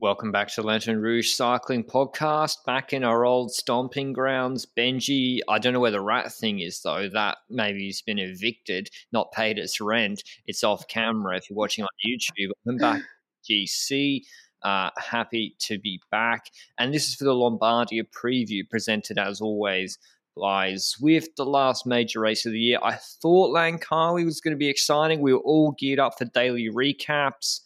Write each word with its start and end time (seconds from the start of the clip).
Welcome 0.00 0.32
back 0.32 0.48
to 0.54 0.62
Lanterne 0.62 1.02
Rouge 1.02 1.28
Cycling 1.28 1.84
Podcast. 1.84 2.64
Back 2.64 2.94
in 2.94 3.04
our 3.04 3.26
old 3.26 3.52
stomping 3.52 4.14
grounds. 4.14 4.66
Benji, 4.74 5.40
I 5.46 5.58
don't 5.58 5.74
know 5.74 5.80
where 5.80 5.90
the 5.90 6.00
rat 6.00 6.32
thing 6.32 6.60
is 6.60 6.80
though. 6.80 7.10
That 7.10 7.36
maybe 7.50 7.80
he's 7.80 8.00
been 8.00 8.18
evicted, 8.18 8.88
not 9.12 9.30
paid 9.32 9.58
its 9.58 9.78
rent. 9.78 10.24
It's 10.46 10.64
off 10.64 10.88
camera 10.88 11.36
if 11.36 11.50
you're 11.50 11.56
watching 11.58 11.84
on 11.84 11.90
YouTube. 12.02 12.48
Welcome 12.64 12.78
back, 12.78 13.02
GC. 13.50 14.22
Uh, 14.62 14.88
happy 14.96 15.54
to 15.58 15.78
be 15.78 16.00
back. 16.10 16.46
And 16.78 16.94
this 16.94 17.06
is 17.10 17.16
for 17.16 17.24
the 17.24 17.34
Lombardia 17.34 18.04
preview, 18.04 18.66
presented 18.70 19.18
as 19.18 19.42
always 19.42 19.98
by 20.34 20.72
Zwift, 20.72 21.36
the 21.36 21.44
last 21.44 21.84
major 21.84 22.20
race 22.20 22.46
of 22.46 22.52
the 22.52 22.58
year. 22.58 22.78
I 22.82 22.94
thought 22.94 23.54
Langkawi 23.54 24.24
was 24.24 24.40
going 24.40 24.54
to 24.54 24.58
be 24.58 24.70
exciting. 24.70 25.20
We 25.20 25.34
were 25.34 25.40
all 25.40 25.72
geared 25.78 25.98
up 25.98 26.14
for 26.16 26.24
daily 26.24 26.70
recaps, 26.70 27.60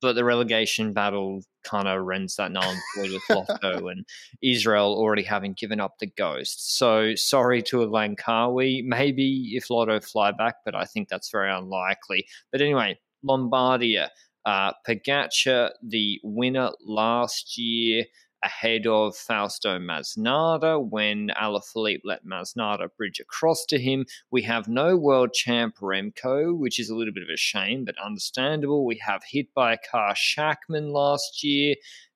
but 0.00 0.12
the 0.12 0.24
relegation 0.24 0.92
battle 0.92 1.42
kind 1.64 1.88
of 1.88 2.04
rends 2.04 2.36
that 2.36 2.52
null 2.52 2.62
and 2.62 2.80
void 2.96 3.12
with 3.12 3.22
Lotto 3.48 3.88
and 3.88 4.06
Israel 4.42 4.94
already 4.94 5.22
having 5.22 5.54
given 5.54 5.80
up 5.80 5.98
the 5.98 6.06
ghost. 6.06 6.76
So 6.76 7.14
sorry 7.14 7.62
to 7.64 7.78
Langkawi. 7.78 8.84
Maybe 8.84 9.52
if 9.54 9.70
Lotto 9.70 10.00
fly 10.00 10.32
back, 10.32 10.56
but 10.64 10.74
I 10.74 10.84
think 10.84 11.08
that's 11.08 11.30
very 11.30 11.50
unlikely. 11.52 12.26
But 12.52 12.60
anyway, 12.60 12.98
Lombardia. 13.24 14.08
Uh, 14.46 14.72
Pogacar, 14.86 15.70
the 15.82 16.20
winner 16.22 16.70
last 16.84 17.56
year, 17.56 18.04
ahead 18.44 18.86
of 18.86 19.16
Fausto 19.16 19.78
Masnada 19.78 20.78
when 20.78 21.30
Alaphilippe 21.40 22.00
let 22.04 22.24
Masnada 22.24 22.88
bridge 22.96 23.20
across 23.20 23.64
to 23.66 23.78
him. 23.78 24.04
We 24.30 24.42
have 24.42 24.68
no 24.68 24.96
world 24.96 25.32
champ 25.32 25.76
Remco, 25.78 26.56
which 26.56 26.78
is 26.78 26.90
a 26.90 26.94
little 26.94 27.14
bit 27.14 27.22
of 27.22 27.28
a 27.32 27.36
shame, 27.36 27.84
but 27.84 27.94
understandable. 28.04 28.84
We 28.84 29.00
have 29.04 29.22
hit 29.28 29.46
by 29.54 29.72
a 29.74 29.78
car 29.90 30.14
Schachmann 30.14 30.92
last 30.92 31.42
year 31.42 31.74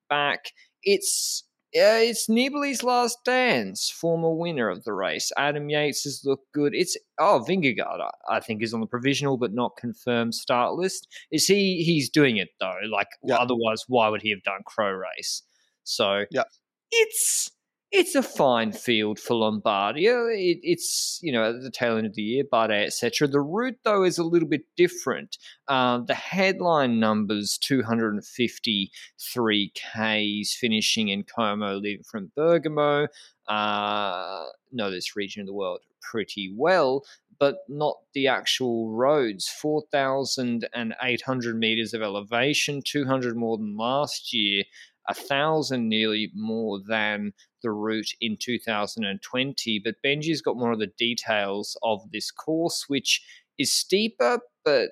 back. 0.08 0.52
It's 0.82 1.44
yeah, 1.74 1.98
it's 1.98 2.28
Nibali's 2.28 2.82
last 2.82 3.18
dance, 3.26 3.90
former 3.90 4.32
winner 4.32 4.70
of 4.70 4.84
the 4.84 4.94
race. 4.94 5.30
Adam 5.36 5.68
Yates 5.68 6.04
has 6.04 6.22
looked 6.24 6.50
good. 6.54 6.74
It's 6.74 6.96
oh 7.20 7.44
Vingegaard, 7.46 8.08
I 8.28 8.40
think, 8.40 8.62
is 8.62 8.72
on 8.72 8.80
the 8.80 8.86
provisional 8.86 9.36
but 9.36 9.52
not 9.52 9.76
confirmed 9.76 10.34
start 10.34 10.74
list. 10.74 11.06
Is 11.30 11.46
he? 11.46 11.82
He's 11.84 12.08
doing 12.08 12.38
it 12.38 12.48
though. 12.58 12.78
Like 12.90 13.08
Yeah. 13.22 13.36
otherwise, 13.36 13.84
why 13.86 14.08
would 14.08 14.22
he 14.22 14.30
have 14.30 14.42
done 14.44 14.60
Cro 14.64 14.90
Race? 14.90 15.42
So 15.88 16.24
Yeah. 16.30 16.44
it's 16.90 17.50
it's 17.90 18.14
a 18.14 18.22
fine 18.22 18.72
field 18.72 19.18
for 19.18 19.34
Lombardia. 19.34 20.30
It, 20.36 20.58
it's 20.62 21.18
you 21.22 21.32
know 21.32 21.48
at 21.48 21.62
the 21.62 21.70
tail 21.70 21.96
end 21.96 22.06
of 22.06 22.14
the 22.14 22.22
year, 22.22 22.44
Bardet, 22.44 22.84
etc. 22.86 23.26
The 23.28 23.40
route 23.40 23.78
though 23.82 24.02
is 24.04 24.18
a 24.18 24.24
little 24.24 24.48
bit 24.48 24.64
different. 24.76 25.38
Um, 25.68 26.04
the 26.06 26.14
headline 26.14 27.00
numbers: 27.00 27.56
two 27.58 27.82
hundred 27.82 28.12
and 28.12 28.24
fifty-three 28.26 29.72
k's 29.74 30.54
finishing 30.60 31.08
in 31.08 31.24
Como, 31.24 31.76
leaving 31.76 32.04
from 32.04 32.30
Bergamo. 32.36 33.08
Uh, 33.48 34.44
know 34.70 34.90
this 34.90 35.16
region 35.16 35.40
of 35.40 35.46
the 35.46 35.54
world 35.54 35.80
pretty 36.02 36.52
well, 36.54 37.04
but 37.40 37.56
not 37.68 37.96
the 38.12 38.26
actual 38.28 38.90
roads. 38.90 39.48
Four 39.48 39.84
thousand 39.90 40.68
and 40.74 40.94
eight 41.02 41.22
hundred 41.22 41.56
meters 41.56 41.94
of 41.94 42.02
elevation, 42.02 42.82
two 42.84 43.06
hundred 43.06 43.34
more 43.34 43.56
than 43.56 43.78
last 43.78 44.34
year 44.34 44.64
a 45.08 45.14
thousand 45.14 45.88
nearly 45.88 46.30
more 46.34 46.78
than 46.86 47.32
the 47.62 47.70
route 47.70 48.10
in 48.20 48.36
2020. 48.40 49.80
But 49.84 49.96
Benji's 50.04 50.42
got 50.42 50.56
more 50.56 50.72
of 50.72 50.78
the 50.78 50.92
details 50.98 51.76
of 51.82 52.10
this 52.12 52.30
course, 52.30 52.84
which 52.88 53.22
is 53.58 53.72
steeper, 53.72 54.40
but 54.64 54.90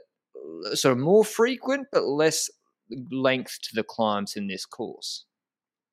uh, 0.66 0.74
sort 0.74 0.92
of 0.92 0.98
more 0.98 1.24
frequent, 1.24 1.88
but 1.92 2.04
less 2.04 2.50
length 3.10 3.58
to 3.62 3.70
the 3.74 3.82
climbs 3.82 4.36
in 4.36 4.48
this 4.48 4.64
course. 4.64 5.24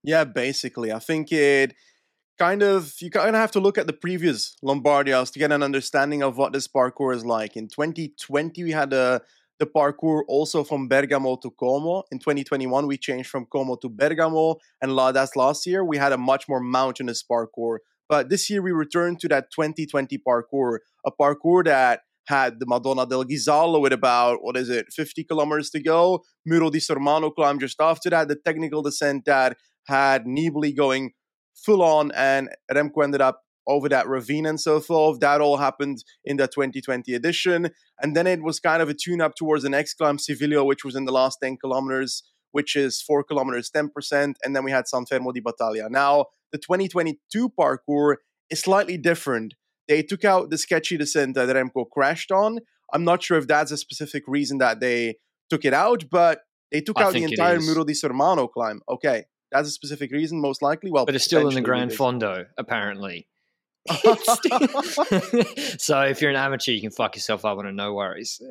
Yeah, 0.04 0.24
basically. 0.24 0.92
I 0.92 1.00
think 1.00 1.32
it 1.32 1.76
kind 2.40 2.64
of 2.64 2.96
you 3.00 3.10
kind 3.10 3.36
of 3.36 3.36
have 3.36 3.52
to 3.52 3.60
look 3.60 3.78
at 3.78 3.88
the 3.88 3.94
previous 3.94 4.56
Lombardias 4.62 5.32
to 5.32 5.40
get 5.40 5.52
an 5.52 5.64
understanding 5.64 6.24
of 6.24 6.38
what 6.38 6.54
this 6.54 6.68
parkour 6.68 7.16
is 7.16 7.26
like. 7.26 7.56
In 7.56 7.68
2020, 7.68 8.64
we 8.64 8.72
had 8.72 8.94
a 8.94 9.22
the 9.64 9.70
parkour 9.80 10.24
also 10.28 10.64
from 10.64 10.88
Bergamo 10.88 11.38
to 11.38 11.50
Como. 11.52 12.04
In 12.12 12.20
2021, 12.20 12.86
we 12.88 12.98
changed 12.98 13.30
from 13.30 13.46
Como 13.46 13.78
to 13.78 13.90
Bergamo, 13.90 14.58
and 14.82 14.94
la- 14.94 15.28
last 15.36 15.66
year 15.66 15.86
we 15.86 15.98
had 15.98 16.12
a 16.12 16.18
much 16.18 16.50
more 16.50 16.60
mountainous 16.60 17.24
parkour. 17.24 17.78
But 18.10 18.30
this 18.30 18.50
year 18.50 18.62
we 18.62 18.72
returned 18.72 19.22
to 19.22 19.28
that 19.30 19.46
2020 19.56 20.20
parkour, 20.28 20.80
a 21.06 21.12
parkour 21.12 21.64
that 21.66 22.02
had 22.28 22.60
the 22.60 22.66
Madonna 22.66 23.06
del 23.06 23.24
Ghisallo 23.24 23.82
with 23.82 23.94
about 23.94 24.40
what 24.42 24.58
is 24.58 24.70
it, 24.70 24.88
50 24.92 25.24
kilometers 25.24 25.70
to 25.72 25.82
go. 25.82 26.24
Muro 26.46 26.70
di 26.70 26.80
Sormano 26.80 27.34
climb 27.34 27.60
just 27.60 27.80
after 27.80 28.10
that. 28.10 28.28
The 28.28 28.36
technical 28.36 28.82
descent 28.82 29.24
that 29.26 29.58
had 29.88 30.26
Nibali 30.26 30.76
going 30.76 31.12
full 31.56 31.82
on, 31.82 32.12
and 32.12 32.50
Remco 32.72 33.04
ended 33.04 33.22
up 33.22 33.42
over 33.68 33.90
that 33.90 34.08
ravine 34.08 34.46
and 34.46 34.60
so 34.60 34.80
forth. 34.80 35.20
That 35.20 35.42
all 35.42 35.58
happened 35.58 36.04
in 36.26 36.38
the 36.38 36.48
2020 36.48 37.14
edition. 37.14 37.70
And 38.02 38.16
then 38.16 38.28
it 38.28 38.44
was 38.44 38.60
kind 38.60 38.82
of 38.82 38.90
a 38.90 38.94
tune 38.94 39.22
up 39.22 39.36
towards 39.36 39.64
the 39.64 39.70
next 39.70 39.96
climb, 39.96 40.18
Civiglio, 40.18 40.66
which 40.66 40.84
was 40.84 40.96
in 40.96 41.06
the 41.06 41.12
last 41.12 41.40
10 41.42 41.58
kilometers, 41.58 42.24
which 42.52 42.76
is 42.76 43.02
4 43.02 43.24
kilometers, 43.24 43.72
10%. 43.72 44.36
And 44.44 44.56
then 44.56 44.64
we 44.64 44.72
had 44.72 44.88
San 44.88 45.06
Fermo 45.06 45.34
di 45.34 45.40
Battaglia. 45.40 45.90
Now, 45.90 46.26
the 46.52 46.58
2022 46.58 47.50
parkour 47.50 48.16
is 48.50 48.60
slightly 48.60 48.98
different. 48.98 49.56
They 49.88 50.04
took 50.04 50.24
out 50.24 50.50
the 50.50 50.58
sketchy 50.58 50.98
descent 50.98 51.36
that 51.36 51.50
Remco 51.50 51.90
crashed 51.90 52.32
on. 52.32 52.60
I'm 52.94 53.04
not 53.04 53.24
sure 53.24 53.38
if 53.38 53.48
that's 53.48 53.72
a 53.72 53.78
specific 53.78 54.24
reason 54.28 54.60
that 54.60 54.80
they 54.80 55.16
took 55.50 55.66
it 55.66 55.74
out, 55.74 56.06
but 56.10 56.42
they 56.72 56.82
took 56.82 57.00
I 57.00 57.04
out 57.04 57.14
the 57.14 57.24
entire. 57.24 57.60
Muro 57.60 57.84
di 57.84 57.94
Sormano 57.94 58.50
climb. 58.50 58.82
Okay, 58.88 59.26
that's 59.52 59.68
a 59.68 59.72
specific 59.72 60.12
reason, 60.12 60.40
most 60.40 60.62
likely. 60.62 60.92
Well, 60.92 61.06
But 61.06 61.16
it's 61.16 61.26
still 61.26 61.48
in 61.48 61.56
the 61.56 61.62
Grand. 61.62 61.92
Fondo, 61.92 62.46
apparently. 62.58 63.28
So 65.78 66.02
if 66.02 66.22
you're 66.22 66.30
an 66.30 66.38
amateur, 66.38 66.72
you 66.72 66.82
can 66.82 66.92
fuck 66.92 67.16
yourself 67.16 67.44
up 67.46 67.58
on 67.58 67.66
it, 67.66 67.74
no 67.74 67.94
worries. 67.94 68.42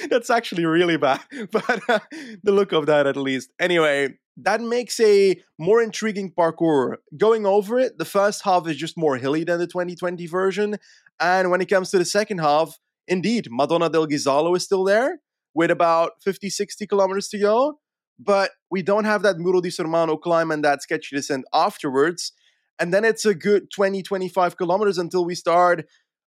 That's 0.10 0.30
actually 0.30 0.64
really 0.64 0.96
bad, 0.96 1.20
but 1.50 1.80
uh, 1.88 2.00
the 2.42 2.52
look 2.52 2.72
of 2.72 2.86
that 2.86 3.06
at 3.06 3.16
least. 3.16 3.52
Anyway, 3.58 4.18
that 4.36 4.60
makes 4.60 4.98
a 5.00 5.40
more 5.58 5.80
intriguing 5.80 6.32
parkour. 6.32 6.96
Going 7.16 7.46
over 7.46 7.78
it, 7.78 7.98
the 7.98 8.04
first 8.04 8.42
half 8.42 8.66
is 8.68 8.76
just 8.76 8.96
more 8.96 9.16
hilly 9.16 9.44
than 9.44 9.58
the 9.58 9.66
2020 9.66 10.26
version, 10.26 10.76
and 11.20 11.50
when 11.50 11.60
it 11.60 11.66
comes 11.66 11.90
to 11.90 11.98
the 11.98 12.04
second 12.04 12.38
half, 12.38 12.78
indeed, 13.06 13.48
Madonna 13.50 13.88
del 13.88 14.06
Ghisallo 14.06 14.56
is 14.56 14.64
still 14.64 14.84
there 14.84 15.20
with 15.54 15.70
about 15.70 16.22
50, 16.22 16.50
60 16.50 16.86
kilometers 16.86 17.28
to 17.28 17.38
go, 17.38 17.78
but 18.18 18.50
we 18.70 18.82
don't 18.82 19.04
have 19.04 19.22
that 19.22 19.38
Muro 19.38 19.60
di 19.60 19.70
Sormano 19.70 20.20
climb 20.20 20.50
and 20.50 20.64
that 20.64 20.82
sketchy 20.82 21.16
descent 21.16 21.44
afterwards. 21.54 22.32
And 22.78 22.92
then 22.92 23.04
it's 23.04 23.24
a 23.24 23.34
good 23.34 23.70
20, 23.74 24.02
25 24.02 24.56
kilometers 24.56 24.98
until 24.98 25.24
we 25.24 25.34
start 25.34 25.86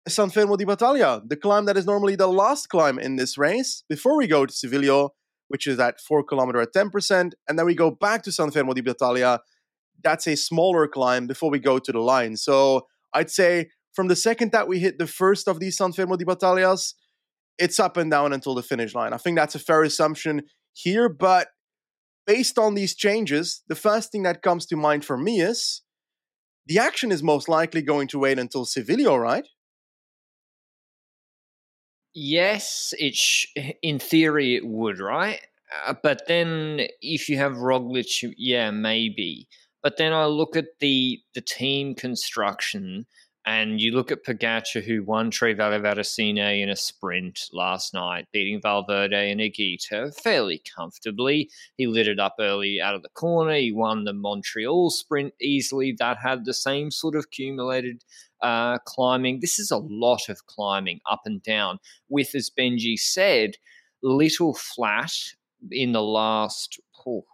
San 0.08 0.30
Fermo 0.30 0.58
di 0.58 0.64
Battaglia, 0.64 1.22
the 1.26 1.36
climb 1.36 1.64
that 1.66 1.76
is 1.76 1.86
normally 1.86 2.16
the 2.16 2.26
last 2.26 2.68
climb 2.68 2.98
in 2.98 3.16
this 3.16 3.38
race, 3.38 3.84
before 3.88 4.16
we 4.16 4.26
go 4.26 4.44
to 4.44 4.52
Civiglio, 4.52 5.10
which 5.46 5.66
is 5.66 5.78
at 5.78 6.00
4 6.00 6.24
kilometer 6.24 6.60
at 6.60 6.72
10%, 6.74 7.32
and 7.48 7.58
then 7.58 7.66
we 7.66 7.74
go 7.74 7.90
back 7.90 8.22
to 8.24 8.32
San 8.32 8.50
Fermo 8.50 8.74
di 8.74 8.80
Battaglia. 8.80 9.38
That's 10.02 10.26
a 10.26 10.36
smaller 10.36 10.88
climb 10.88 11.28
before 11.28 11.50
we 11.50 11.60
go 11.60 11.78
to 11.78 11.92
the 11.92 12.00
line. 12.00 12.36
So 12.36 12.88
I'd 13.14 13.30
say 13.30 13.68
from 13.92 14.08
the 14.08 14.16
second 14.16 14.50
that 14.52 14.66
we 14.66 14.80
hit 14.80 14.98
the 14.98 15.06
first 15.06 15.46
of 15.46 15.60
these 15.60 15.76
San 15.76 15.92
Fermo 15.92 16.18
di 16.18 16.24
Battaglias, 16.24 16.94
it's 17.58 17.78
up 17.78 17.96
and 17.96 18.10
down 18.10 18.32
until 18.32 18.54
the 18.56 18.62
finish 18.62 18.94
line. 18.94 19.12
I 19.12 19.18
think 19.18 19.36
that's 19.36 19.54
a 19.54 19.60
fair 19.60 19.82
assumption 19.84 20.42
here, 20.72 21.08
but 21.08 21.48
based 22.26 22.58
on 22.58 22.74
these 22.74 22.96
changes, 22.96 23.62
the 23.68 23.76
first 23.76 24.10
thing 24.10 24.22
that 24.24 24.42
comes 24.42 24.66
to 24.66 24.76
mind 24.76 25.04
for 25.04 25.16
me 25.16 25.40
is 25.40 25.82
the 26.66 26.78
action 26.78 27.12
is 27.12 27.22
most 27.22 27.48
likely 27.48 27.82
going 27.82 28.08
to 28.08 28.18
wait 28.18 28.38
until 28.38 28.64
Civiglio, 28.64 29.20
right? 29.20 29.46
Yes, 32.14 32.92
it 32.98 33.14
sh- 33.14 33.46
in 33.82 33.98
theory 33.98 34.56
it 34.56 34.66
would, 34.66 34.98
right? 34.98 35.40
Uh, 35.86 35.94
but 36.02 36.26
then 36.28 36.86
if 37.00 37.28
you 37.28 37.38
have 37.38 37.52
Roglic, 37.54 38.34
yeah, 38.36 38.70
maybe. 38.70 39.48
But 39.82 39.96
then 39.96 40.12
I 40.12 40.26
look 40.26 40.56
at 40.56 40.78
the 40.80 41.20
the 41.34 41.40
team 41.40 41.94
construction. 41.94 43.06
And 43.44 43.80
you 43.80 43.90
look 43.90 44.12
at 44.12 44.24
Pogacar, 44.24 44.84
who 44.84 45.02
won 45.02 45.30
Tre 45.30 45.52
Valli 45.52 45.78
Varesine 45.78 46.62
in 46.62 46.68
a 46.68 46.76
sprint 46.76 47.48
last 47.52 47.92
night, 47.92 48.28
beating 48.32 48.60
Valverde 48.60 49.32
and 49.32 49.40
Higuita 49.40 50.14
fairly 50.22 50.62
comfortably. 50.76 51.50
He 51.76 51.88
lit 51.88 52.06
it 52.06 52.20
up 52.20 52.36
early 52.38 52.80
out 52.80 52.94
of 52.94 53.02
the 53.02 53.08
corner. 53.08 53.54
He 53.54 53.72
won 53.72 54.04
the 54.04 54.12
Montreal 54.12 54.90
sprint 54.90 55.34
easily. 55.40 55.92
That 55.98 56.18
had 56.22 56.44
the 56.44 56.54
same 56.54 56.92
sort 56.92 57.16
of 57.16 57.24
accumulated 57.24 58.04
uh, 58.42 58.78
climbing. 58.86 59.40
This 59.40 59.58
is 59.58 59.72
a 59.72 59.78
lot 59.78 60.28
of 60.28 60.46
climbing 60.46 61.00
up 61.10 61.22
and 61.24 61.42
down, 61.42 61.80
with, 62.08 62.36
as 62.36 62.48
Benji 62.48 62.96
said, 62.96 63.56
little 64.04 64.54
flat 64.54 65.12
in 65.70 65.92
the 65.92 66.02
last 66.02 66.80
oh, 67.06 67.24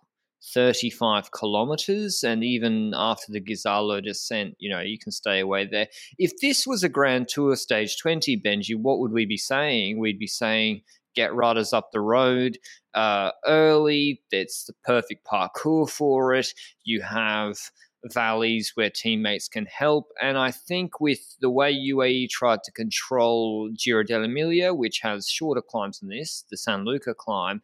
35 0.43 1.31
kilometers. 1.33 2.23
And 2.23 2.45
even 2.45 2.93
after 2.95 3.33
the 3.33 3.41
Ghisallo 3.41 4.03
descent, 4.03 4.55
you 4.59 4.71
know, 4.71 4.81
you 4.81 4.99
can 4.99 5.13
stay 5.13 5.41
away 5.41 5.67
there. 5.67 5.89
If 6.19 6.33
this 6.41 6.67
was 6.67 6.83
a 6.83 6.89
Grand 6.89 7.29
Tour 7.29 7.57
stage 7.57 7.99
20, 7.99 8.41
Benji, 8.41 8.77
what 8.77 8.99
would 9.01 9.13
we 9.13 9.27
be 9.27 9.37
saying? 9.37 9.99
We'd 9.99 10.19
be 10.19 10.27
saying, 10.27 10.83
get 11.15 11.35
riders 11.35 11.73
up 11.73 11.91
the 11.93 12.01
road 12.01 12.59
uh, 12.95 13.33
early. 13.47 14.23
That's 14.31 14.65
the 14.65 14.75
perfect 14.85 15.25
parcours 15.25 15.91
for 15.91 16.35
it. 16.35 16.49
You 16.85 17.03
have 17.03 17.59
valleys 18.05 18.73
where 18.75 18.91
teammates 18.91 19.49
can 19.49 19.67
help. 19.67 20.07
And 20.23 20.39
I 20.39 20.53
think 20.53 21.01
with 21.01 21.37
the 21.41 21.51
way 21.51 21.75
UAE 21.75 22.31
tried 22.31 22.63
to 22.65 22.73
control 22.73 23.71
Giro 23.71 24.05
dell'Emilia, 24.05 24.77
which 24.77 25.01
has 25.01 25.29
shorter 25.29 25.63
climbs 25.63 26.01
than 26.01 26.09
this, 26.09 26.45
the 26.51 26.57
San 26.57 26.85
Luca 26.85 27.15
climb, 27.15 27.63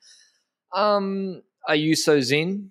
um, 0.75 1.43
Ayuso's 1.69 2.33
in, 2.33 2.71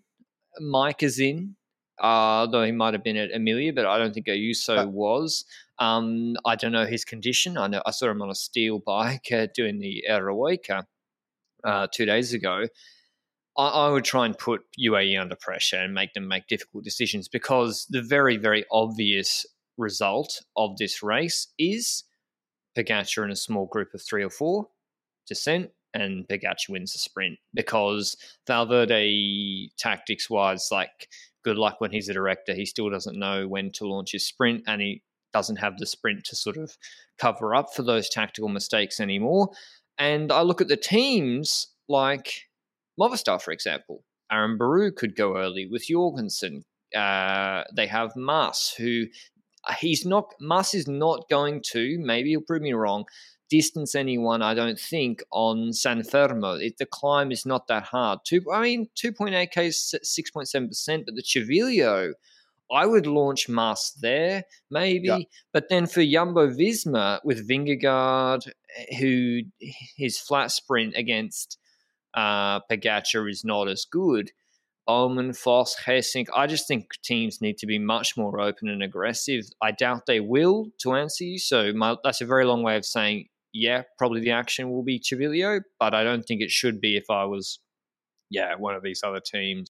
Mike 0.60 1.04
is 1.04 1.20
in, 1.20 1.56
uh, 2.00 2.46
though 2.48 2.64
he 2.64 2.72
might 2.72 2.94
have 2.94 3.04
been 3.04 3.18
at 3.18 3.32
Emilia, 3.32 3.74
but 3.74 3.86
I 3.86 3.98
don't 3.98 4.14
think 4.14 4.28
Ayuso 4.28 4.84
uh, 4.84 4.88
was. 4.88 5.46
Um, 5.80 6.36
I 6.46 6.56
don't 6.56 6.72
know 6.72 6.86
his 6.86 7.06
condition. 7.06 7.58
I 7.58 7.68
know 7.68 7.82
I 7.86 7.92
saw 7.92 8.10
him 8.10 8.22
on 8.22 8.30
a 8.30 8.36
steel 8.36 8.80
bike 8.86 9.28
uh, 9.32 9.48
doing 9.54 9.80
the 9.80 10.04
Eroica 10.10 10.84
uh, 11.64 11.88
two 11.92 12.06
days 12.06 12.34
ago. 12.34 12.68
I, 13.58 13.68
I, 13.68 13.90
would 13.90 14.04
try 14.04 14.26
and 14.26 14.38
put 14.38 14.62
UAE 14.80 15.20
under 15.20 15.36
pressure 15.36 15.78
and 15.78 15.94
make 15.94 16.14
them 16.14 16.28
make 16.28 16.48
difficult 16.48 16.84
decisions 16.84 17.28
because 17.28 17.86
the 17.90 18.02
very, 18.02 18.38
very 18.38 18.66
obvious 18.72 19.46
result 19.78 20.42
of 20.56 20.78
this 20.78 21.04
race 21.04 21.48
is 21.58 22.04
Pogacar 22.78 23.24
in 23.24 23.32
a 23.32 23.36
small 23.36 23.68
group 23.68 23.94
of 23.94 24.02
three 24.02 24.24
or 24.24 24.30
four 24.30 24.70
descent 25.28 25.72
and 25.94 26.28
Pogacar 26.28 26.70
wins 26.70 26.94
the 26.94 27.00
sprint 27.00 27.38
because 27.54 28.16
Valverde 28.48 29.70
tactics 29.78 30.30
wise, 30.30 30.70
like 30.72 31.08
good 31.44 31.58
luck 31.58 31.80
when 31.80 31.92
he's 31.92 32.10
a 32.10 32.14
director. 32.14 32.54
He 32.54 32.66
still 32.66 32.90
doesn't 32.90 33.20
know 33.20 33.48
when 33.48 33.72
to 33.74 33.88
launch 33.88 34.12
his 34.12 34.28
sprint 34.28 34.64
and 34.68 34.82
he 34.82 35.04
doesn't 35.34 35.58
have 35.58 35.78
the 35.78 35.86
sprint 35.86 36.24
to 36.26 36.36
sort 36.36 36.58
of 36.58 36.78
cover 37.18 37.56
up 37.56 37.74
for 37.76 37.84
those 37.84 38.10
tactical 38.10 38.50
mistakes 38.50 39.00
anymore. 39.00 39.50
And 39.98 40.32
I 40.32 40.42
look 40.42 40.62
at 40.62 40.68
the 40.68 40.78
teams 40.78 41.68
like 41.88 42.32
Movistar, 43.00 43.42
for 43.42 43.52
example. 43.52 44.04
Einer 44.32 44.58
Rubio 44.58 44.92
could 44.96 45.16
go 45.16 45.38
early 45.38 45.68
with 45.70 45.88
Jorgensen. 45.88 46.64
Uh, 46.96 47.64
they 47.76 47.88
have 47.88 48.16
Mas, 48.16 48.74
who 48.78 49.06
he's 49.80 50.06
not. 50.06 50.26
Mas 50.40 50.74
is 50.74 50.88
not 50.88 51.30
going 51.30 51.62
to. 51.72 51.98
Maybe 52.00 52.30
he'll 52.30 52.42
prove 52.42 52.62
me 52.62 52.74
wrong 52.74 53.06
distance 53.54 53.94
anyone, 53.94 54.42
I 54.42 54.56
don't 54.56 54.80
think, 54.80 55.22
on 55.32 55.74
San 55.74 56.02
Fermo. 56.02 56.60
It, 56.60 56.80
the 56.80 56.88
climb 56.88 57.32
is 57.32 57.46
not 57.46 57.68
that 57.68 57.84
hard. 57.84 58.22
Two, 58.26 58.42
I 58.52 58.62
mean, 58.64 58.90
2.8K 58.96 59.68
is 59.68 59.96
6.7%, 60.04 61.06
but 61.06 61.14
the 61.14 61.22
Civiglio, 61.22 62.14
I 62.72 62.88
would 62.88 63.06
launch 63.06 63.48
Mas 63.48 63.94
there, 64.02 64.46
maybe. 64.72 65.08
Yeah. 65.08 65.20
But 65.52 65.70
then 65.70 65.86
for 65.86 66.04
Jumbo 66.04 66.48
Visma 66.48 67.20
with 67.24 67.48
Vingegaard, 67.48 68.50
who 68.98 69.42
his 69.96 70.18
flat 70.18 70.52
sprint 70.52 70.96
against 70.96 71.60
uh, 72.16 72.60
Pogacar 72.62 73.30
is 73.30 73.46
not 73.46 73.68
as 73.68 73.86
good. 73.86 74.32
Bouwman, 74.90 75.38
Foss, 75.38 75.76
Gesink. 75.86 76.26
I 76.36 76.48
just 76.48 76.68
think 76.68 76.88
teams 77.04 77.40
need 77.40 77.60
to 77.60 77.68
be 77.68 77.78
much 77.78 78.18
more 78.18 78.42
open 78.42 78.68
and 78.68 78.82
aggressive. 78.82 79.46
I 79.62 79.72
doubt 79.72 80.08
they 80.08 80.20
will, 80.20 80.72
to 80.80 80.96
answer 80.96 81.24
you. 81.24 81.38
So 81.38 81.72
my, 81.72 81.96
that's 82.04 82.20
a 82.22 82.26
very 82.26 82.46
long 82.46 82.64
way 82.64 82.78
of 82.78 82.86
saying 82.86 83.28
yeah, 83.54 83.84
probably 83.98 84.22
the 84.22 84.32
action 84.32 84.72
will 84.72 84.84
be 84.84 85.00
Civiglio, 85.00 85.62
but 85.80 85.94
I 85.94 86.04
don't 86.04 86.24
think 86.24 86.42
it 86.42 86.52
should 86.52 86.82
be 86.82 86.98
if 86.98 87.06
I 87.10 87.26
was, 87.26 87.60
yeah, 88.30 88.56
one 88.56 88.76
of 88.76 88.84
these 88.84 89.02
other 89.04 89.22
teams. 89.24 89.70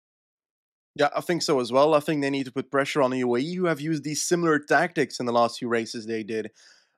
Yeah, 0.95 1.09
I 1.15 1.21
think 1.21 1.41
so 1.41 1.61
as 1.61 1.71
well. 1.71 1.93
I 1.93 2.01
think 2.01 2.21
they 2.21 2.29
need 2.29 2.45
to 2.45 2.51
put 2.51 2.71
pressure 2.71 3.01
on 3.01 3.11
UAE, 3.11 3.55
who 3.55 3.65
have 3.65 3.79
used 3.79 4.03
these 4.03 4.27
similar 4.27 4.59
tactics 4.59 5.19
in 5.19 5.25
the 5.25 5.31
last 5.31 5.59
few 5.59 5.69
races 5.69 6.05
they 6.05 6.23
did. 6.23 6.51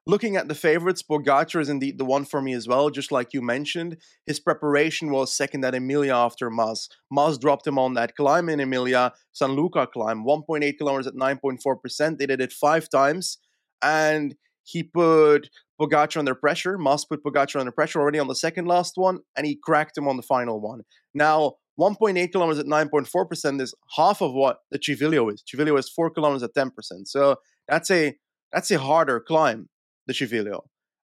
Looking 0.07 0.35
at 0.35 0.47
the 0.47 0.55
favorites, 0.55 1.03
Pogacar 1.03 1.61
is 1.61 1.69
indeed 1.69 1.99
the 1.99 2.05
one 2.05 2.25
for 2.25 2.41
me 2.41 2.53
as 2.53 2.67
well, 2.67 2.89
just 2.89 3.11
like 3.11 3.33
you 3.33 3.41
mentioned. 3.43 3.97
His 4.25 4.39
preparation 4.39 5.11
was 5.11 5.35
second 5.35 5.63
at 5.63 5.75
Emilia 5.75 6.15
after 6.15 6.49
Mas. 6.49 6.89
Mas 7.11 7.37
dropped 7.37 7.67
him 7.67 7.77
on 7.77 7.93
that 7.93 8.15
climb 8.15 8.49
in 8.49 8.59
Emilia, 8.59 9.13
San 9.31 9.51
Luca 9.51 9.85
climb, 9.85 10.25
1.8 10.25 10.75
kilometers 10.79 11.05
at 11.05 11.13
9.4%. 11.13 12.17
They 12.17 12.25
did 12.25 12.41
it 12.41 12.51
five 12.51 12.89
times, 12.89 13.37
and 13.83 14.35
he 14.63 14.81
put 14.81 15.49
Pogacar 15.81 16.17
under 16.17 16.35
pressure. 16.35 16.77
Mas 16.77 17.05
put 17.05 17.23
Pogacar 17.23 17.59
under 17.59 17.71
pressure 17.71 17.99
already 17.99 18.19
on 18.19 18.27
the 18.27 18.35
second 18.35 18.65
last 18.65 18.93
one, 18.95 19.19
and 19.35 19.47
he 19.47 19.57
cracked 19.61 19.97
him 19.97 20.07
on 20.07 20.17
the 20.17 20.23
final 20.23 20.61
one. 20.61 20.81
Now, 21.13 21.55
1.8 21.79 22.31
kilometers 22.31 22.59
at 22.59 22.65
9.4% 22.67 23.61
is 23.61 23.73
half 23.95 24.21
of 24.21 24.33
what 24.33 24.57
the 24.69 24.77
Civiglio 24.77 25.33
is. 25.33 25.43
Civiglio 25.43 25.79
is 25.79 25.89
4 25.89 26.11
kilometers 26.11 26.43
at 26.43 26.53
10%. 26.53 26.71
So 27.05 27.37
that's 27.67 27.89
a 27.89 28.15
that's 28.51 28.69
a 28.69 28.79
harder 28.79 29.19
climb, 29.19 29.69
the 30.07 30.13
Civiglio. 30.13 30.61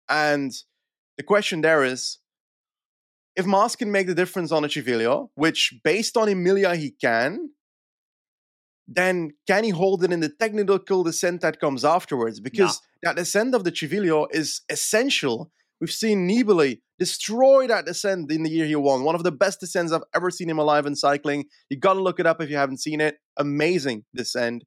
And 0.08 0.52
the 1.16 1.22
question 1.22 1.60
there 1.60 1.84
is, 1.84 2.18
if 3.36 3.46
Mas 3.46 3.76
can 3.76 3.92
make 3.92 4.08
the 4.08 4.14
difference 4.14 4.50
on 4.50 4.64
a 4.64 4.68
Civiglio, 4.68 5.28
which 5.36 5.72
based 5.84 6.16
on 6.16 6.28
Emilia 6.28 6.74
he 6.74 6.90
can, 6.90 7.50
then 8.88 9.32
can 9.46 9.64
he 9.64 9.70
hold 9.70 10.04
it 10.04 10.12
in 10.12 10.20
the 10.20 10.28
technical 10.28 11.02
descent 11.02 11.40
that 11.40 11.60
comes 11.60 11.84
afterwards? 11.84 12.40
Because 12.40 12.80
that 13.02 13.16
descent 13.16 13.54
of 13.54 13.64
the 13.64 13.72
Civiglio 13.72 14.26
is 14.30 14.62
essential. 14.68 15.50
We've 15.80 15.90
seen 15.90 16.28
Nibali 16.28 16.80
destroy 16.98 17.66
that 17.66 17.84
descent 17.84 18.30
in 18.30 18.44
the 18.44 18.50
year 18.50 18.66
he 18.66 18.76
won. 18.76 19.02
One 19.02 19.14
of 19.14 19.24
the 19.24 19.32
best 19.32 19.60
descents 19.60 19.92
I've 19.92 20.04
ever 20.14 20.30
seen 20.30 20.48
him 20.48 20.58
alive 20.58 20.86
in 20.86 20.94
cycling. 20.94 21.46
You 21.68 21.78
got 21.78 21.94
to 21.94 22.00
look 22.02 22.20
it 22.20 22.26
up 22.26 22.40
if 22.40 22.48
you 22.48 22.56
haven't 22.56 22.80
seen 22.80 23.00
it. 23.00 23.16
Amazing 23.36 24.04
descent. 24.14 24.64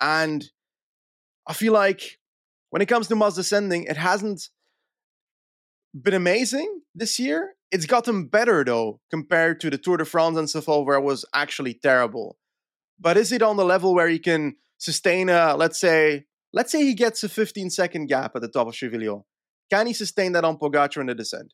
And 0.00 0.44
I 1.46 1.52
feel 1.52 1.72
like 1.72 2.18
when 2.70 2.82
it 2.82 2.86
comes 2.86 3.06
to 3.08 3.16
Mas 3.16 3.36
descending, 3.36 3.84
it 3.84 3.96
hasn't 3.96 4.48
been 5.94 6.14
amazing 6.14 6.82
this 6.94 7.18
year. 7.18 7.54
It's 7.70 7.86
gotten 7.86 8.26
better 8.26 8.64
though, 8.64 9.00
compared 9.10 9.60
to 9.60 9.70
the 9.70 9.78
Tour 9.78 9.98
de 9.98 10.04
France 10.04 10.36
and 10.36 10.50
so 10.50 10.60
forth, 10.60 10.86
where 10.86 10.98
it 10.98 11.04
was 11.04 11.24
actually 11.32 11.74
terrible 11.74 12.36
but 13.00 13.16
is 13.16 13.32
it 13.32 13.42
on 13.42 13.56
the 13.56 13.64
level 13.64 13.94
where 13.94 14.08
he 14.08 14.18
can 14.18 14.56
sustain 14.78 15.28
a 15.28 15.56
let's 15.56 15.80
say 15.80 16.26
let's 16.52 16.72
say 16.72 16.84
he 16.84 16.94
gets 16.94 17.22
a 17.24 17.28
15 17.28 17.70
second 17.70 18.06
gap 18.06 18.36
at 18.36 18.42
the 18.42 18.48
top 18.48 18.68
of 18.68 18.74
Civiglio? 18.74 19.24
Can 19.70 19.86
he 19.86 19.92
sustain 19.92 20.32
that 20.32 20.44
on 20.44 20.58
Pogacar 20.58 21.00
in 21.00 21.06
the 21.06 21.14
descent? 21.14 21.52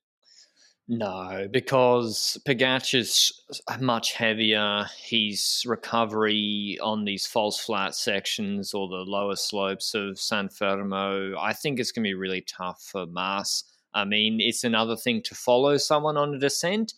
No, 0.88 1.48
because 1.50 2.38
Pogacar's 2.46 3.32
much 3.80 4.12
heavier. 4.12 4.86
His 4.96 5.64
recovery 5.66 6.78
on 6.80 7.04
these 7.04 7.26
false 7.26 7.58
flat 7.58 7.94
sections 7.96 8.72
or 8.72 8.88
the 8.88 9.04
lower 9.04 9.34
slopes 9.34 9.94
of 9.94 10.18
San 10.18 10.48
Fermo, 10.48 11.34
I 11.38 11.52
think 11.54 11.80
it's 11.80 11.90
going 11.90 12.04
to 12.04 12.08
be 12.08 12.14
really 12.14 12.42
tough 12.42 12.82
for 12.92 13.04
Mas. 13.04 13.64
I 13.94 14.04
mean, 14.04 14.40
it's 14.40 14.62
another 14.62 14.94
thing 14.94 15.22
to 15.22 15.34
follow 15.34 15.76
someone 15.76 16.16
on 16.16 16.34
a 16.34 16.38
descent. 16.38 16.94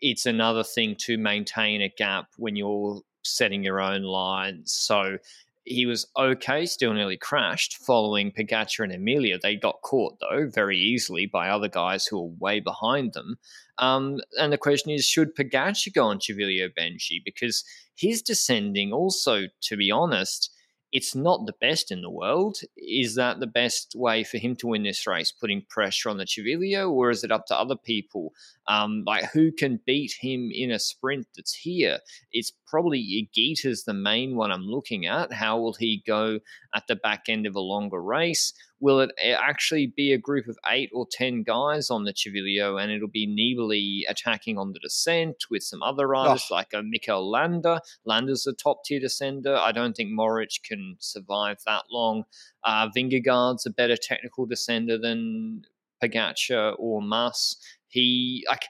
It's 0.00 0.26
another 0.26 0.62
thing 0.62 0.94
to 1.00 1.18
maintain 1.18 1.82
a 1.82 1.88
gap 1.88 2.28
when 2.36 2.54
you're 2.54 3.00
setting 3.24 3.62
your 3.62 3.80
own 3.80 4.02
lines. 4.02 4.72
So 4.72 5.18
he 5.64 5.86
was 5.86 6.06
okay, 6.16 6.66
still 6.66 6.92
nearly 6.92 7.16
crashed 7.16 7.78
following 7.78 8.32
Pogacar 8.32 8.84
and 8.84 8.92
Emilia. 8.92 9.38
They 9.42 9.56
got 9.56 9.80
caught, 9.82 10.18
though, 10.20 10.48
very 10.48 10.78
easily 10.78 11.26
by 11.26 11.48
other 11.48 11.68
guys 11.68 12.06
who 12.06 12.20
were 12.20 12.34
way 12.38 12.60
behind 12.60 13.14
them. 13.14 13.36
Um, 13.78 14.20
and 14.38 14.52
the 14.52 14.58
question 14.58 14.90
is 14.90 15.06
should 15.06 15.34
Pogacar 15.34 15.92
go 15.94 16.04
on 16.04 16.18
Civiglio 16.18 16.68
Benji? 16.68 17.22
Because 17.24 17.64
his 17.96 18.20
descending, 18.20 18.92
also, 18.92 19.44
to 19.62 19.76
be 19.76 19.90
honest, 19.90 20.50
it's 20.94 21.16
not 21.16 21.44
the 21.44 21.54
best 21.60 21.90
in 21.90 22.02
the 22.02 22.10
world. 22.10 22.58
Is 22.76 23.16
that 23.16 23.40
the 23.40 23.48
best 23.48 23.94
way 23.96 24.22
for 24.22 24.38
him 24.38 24.54
to 24.56 24.68
win 24.68 24.84
this 24.84 25.08
race, 25.08 25.32
putting 25.32 25.66
pressure 25.68 26.08
on 26.08 26.18
the 26.18 26.24
Civiglio, 26.24 26.88
or 26.88 27.10
is 27.10 27.24
it 27.24 27.32
up 27.32 27.46
to 27.46 27.58
other 27.58 27.74
people? 27.74 28.32
Um, 28.68 29.02
like 29.04 29.24
who 29.32 29.50
can 29.50 29.80
beat 29.84 30.14
him 30.20 30.50
in 30.54 30.70
a 30.70 30.78
sprint 30.78 31.26
that's 31.34 31.52
here? 31.52 31.98
It's 32.30 32.52
probably 32.74 33.00
Higuita's 33.00 33.84
the 33.84 33.94
main 33.94 34.34
one 34.34 34.50
I'm 34.50 34.66
looking 34.66 35.06
at. 35.06 35.32
How 35.32 35.60
will 35.60 35.74
he 35.74 36.02
go 36.04 36.40
at 36.74 36.88
the 36.88 36.96
back 36.96 37.26
end 37.28 37.46
of 37.46 37.54
a 37.54 37.60
longer 37.60 38.02
race? 38.02 38.52
Will 38.80 38.98
it 38.98 39.12
eh, 39.22 39.36
actually 39.40 39.86
be 39.96 40.12
a 40.12 40.18
group 40.18 40.48
of 40.48 40.58
eight 40.68 40.90
or 40.92 41.06
ten 41.08 41.44
guys 41.44 41.88
on 41.88 42.02
the 42.02 42.12
Civiglio 42.12 42.82
and 42.82 42.90
it'll 42.90 43.06
be 43.06 43.28
Nibali 43.28 44.10
attacking 44.10 44.58
on 44.58 44.72
the 44.72 44.80
descent 44.80 45.44
with 45.52 45.62
some 45.62 45.84
other 45.84 46.08
riders 46.08 46.48
oh. 46.50 46.54
like 46.56 46.72
a 46.74 46.82
Mikel 46.82 47.30
Landa? 47.30 47.80
Landa's 48.04 48.44
a 48.44 48.52
top 48.52 48.84
tier 48.84 48.98
descender. 48.98 49.56
I 49.56 49.70
don't 49.70 49.92
think 49.92 50.10
Mohoric 50.10 50.64
can 50.64 50.96
survive 50.98 51.58
that 51.66 51.84
long. 51.92 52.24
Uh, 52.64 52.88
Vingegaard's 52.88 53.66
a 53.66 53.70
better 53.70 53.96
technical 53.96 54.48
descender 54.48 55.00
than 55.00 55.62
Pogacar 56.02 56.74
or 56.76 57.00
Mas. 57.00 57.54
He 57.86 58.44
like 58.48 58.64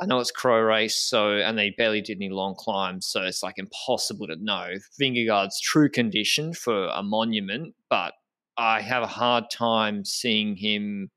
I 0.00 0.06
know 0.06 0.18
it's 0.18 0.30
cro 0.30 0.60
race, 0.60 0.96
so 0.96 1.36
and 1.36 1.56
they 1.56 1.70
barely 1.70 2.00
did 2.00 2.18
any 2.18 2.28
long 2.28 2.54
climbs, 2.56 3.06
so 3.06 3.22
it's 3.22 3.42
like 3.42 3.58
impossible 3.58 4.26
to 4.26 4.36
know 4.36 4.70
Vingegaard's 5.00 5.60
true 5.60 5.88
condition 5.88 6.52
for 6.52 6.86
a 6.88 7.02
monument. 7.02 7.74
But 7.88 8.14
I 8.56 8.80
have 8.80 9.02
a 9.02 9.08
hard 9.08 9.44
time 9.52 10.04
seeing 10.04 10.56
him 10.56 11.10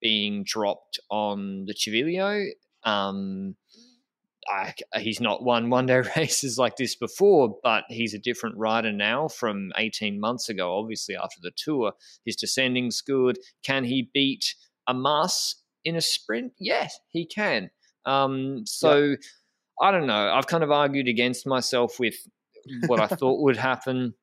being 0.00 0.44
dropped 0.44 1.00
on 1.10 1.64
the 1.66 1.74
Civiglio. 1.74 2.50
Um, 2.84 3.56
I, 4.48 4.74
he's 4.98 5.20
not 5.20 5.42
won 5.42 5.70
one 5.70 5.86
day 5.86 6.02
races 6.16 6.58
like 6.58 6.76
this 6.76 6.94
before, 6.96 7.56
but 7.62 7.84
he's 7.88 8.14
a 8.14 8.18
different 8.18 8.56
rider 8.56 8.92
now 8.92 9.28
from 9.28 9.72
18 9.76 10.20
months 10.20 10.48
ago. 10.48 10.78
Obviously, 10.78 11.16
after 11.16 11.38
the 11.40 11.52
tour, 11.56 11.92
his 12.24 12.36
descending's 12.36 13.00
good. 13.00 13.38
Can 13.64 13.84
he 13.84 14.10
beat 14.12 14.54
a 14.88 14.94
Mas 14.94 15.56
in 15.84 15.96
a 15.96 16.00
sprint? 16.00 16.52
Yes, 16.58 16.98
he 17.10 17.26
can. 17.26 17.70
Um, 18.06 18.62
so 18.66 18.96
yeah. 18.96 19.16
I 19.80 19.90
don't 19.90 20.06
know. 20.06 20.32
I've 20.32 20.46
kind 20.46 20.62
of 20.62 20.70
argued 20.70 21.08
against 21.08 21.46
myself 21.46 21.98
with 21.98 22.14
what 22.86 23.00
I 23.00 23.06
thought 23.06 23.42
would 23.42 23.56
happen. 23.56 24.14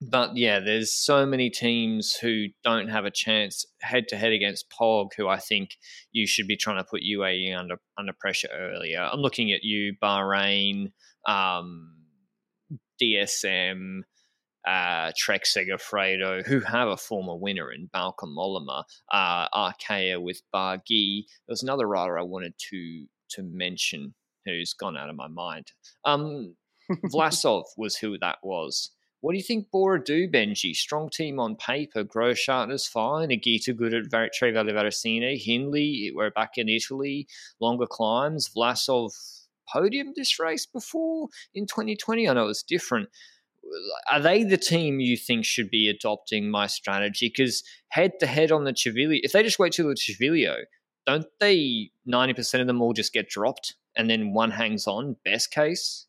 But 0.00 0.36
yeah, 0.36 0.60
there's 0.60 0.92
so 0.92 1.26
many 1.26 1.50
teams 1.50 2.14
who 2.14 2.46
don't 2.62 2.88
have 2.88 3.04
a 3.04 3.10
chance 3.10 3.66
head 3.80 4.06
to 4.08 4.16
head 4.16 4.32
against 4.32 4.70
Pog, 4.70 5.08
who 5.16 5.26
I 5.26 5.38
think 5.38 5.70
you 6.12 6.26
should 6.26 6.46
be 6.46 6.56
trying 6.56 6.76
to 6.76 6.84
put 6.84 7.02
UAE 7.02 7.56
under 7.58 7.80
under 7.98 8.12
pressure 8.12 8.48
earlier. 8.52 9.00
I'm 9.00 9.20
looking 9.20 9.52
at 9.52 9.64
you, 9.64 9.94
Bahrain, 10.00 10.92
um, 11.26 11.96
DSM, 13.02 14.02
uh, 14.68 15.10
Trek 15.16 15.42
Segafredo, 15.44 16.46
who 16.46 16.60
have 16.60 16.88
a 16.88 16.96
former 16.96 17.34
winner 17.34 17.72
in 17.72 17.88
Bauke 17.92 18.22
Mollema, 18.22 18.84
uh, 19.10 19.48
Arkea 19.48 20.22
with 20.22 20.42
Barguil. 20.54 21.24
There 21.26 21.52
was 21.52 21.64
another 21.64 21.88
rider 21.88 22.18
I 22.18 22.22
wanted 22.22 22.54
to 22.70 23.06
to 23.30 23.42
mention 23.42 24.14
who's 24.44 24.72
gone 24.72 24.96
out 24.96 25.10
of 25.10 25.16
my 25.16 25.28
mind. 25.28 25.72
Um, 26.04 26.56
Vlasov 27.12 27.64
was 27.76 27.96
who 27.96 28.18
that 28.18 28.38
was. 28.42 28.90
What 29.20 29.32
do 29.32 29.38
you 29.38 29.44
think 29.44 29.70
Bora 29.72 30.02
do, 30.02 30.28
Benji? 30.28 30.74
Strong 30.74 31.10
team 31.10 31.40
on 31.40 31.56
paper. 31.56 32.04
Grosschartner's 32.04 32.86
fine. 32.86 33.30
Higuita 33.30 33.76
good 33.76 33.92
at 33.92 34.32
Tre 34.32 34.52
Valli 34.52 34.72
Varesine. 34.72 35.36
Hindley, 35.44 36.12
we're 36.14 36.30
back 36.30 36.52
in 36.56 36.68
Italy. 36.68 37.26
Longer 37.60 37.86
climbs. 37.86 38.48
Vlasov 38.48 39.10
podium 39.72 40.12
this 40.14 40.38
race 40.38 40.66
before 40.66 41.28
in 41.52 41.66
2020. 41.66 42.28
I 42.28 42.32
know 42.32 42.46
it's 42.46 42.62
different. 42.62 43.08
Are 44.10 44.20
they 44.20 44.44
the 44.44 44.56
team 44.56 45.00
you 45.00 45.16
think 45.16 45.44
should 45.44 45.68
be 45.68 45.88
adopting 45.88 46.48
my 46.48 46.68
strategy? 46.68 47.28
Because 47.28 47.64
head 47.88 48.12
to 48.20 48.26
head 48.26 48.52
on 48.52 48.64
the 48.64 48.72
Civiglio, 48.72 49.18
if 49.22 49.32
they 49.32 49.42
just 49.42 49.58
wait 49.58 49.72
till 49.72 49.88
the 49.88 49.94
Civiglio, 49.94 50.58
don't 51.08 51.24
they 51.40 51.90
90% 52.06 52.60
of 52.60 52.66
them 52.66 52.82
all 52.82 52.92
just 52.92 53.14
get 53.14 53.30
dropped 53.30 53.76
and 53.96 54.10
then 54.10 54.34
one 54.34 54.50
hangs 54.50 54.86
on 54.86 55.16
best 55.24 55.50
case? 55.50 56.04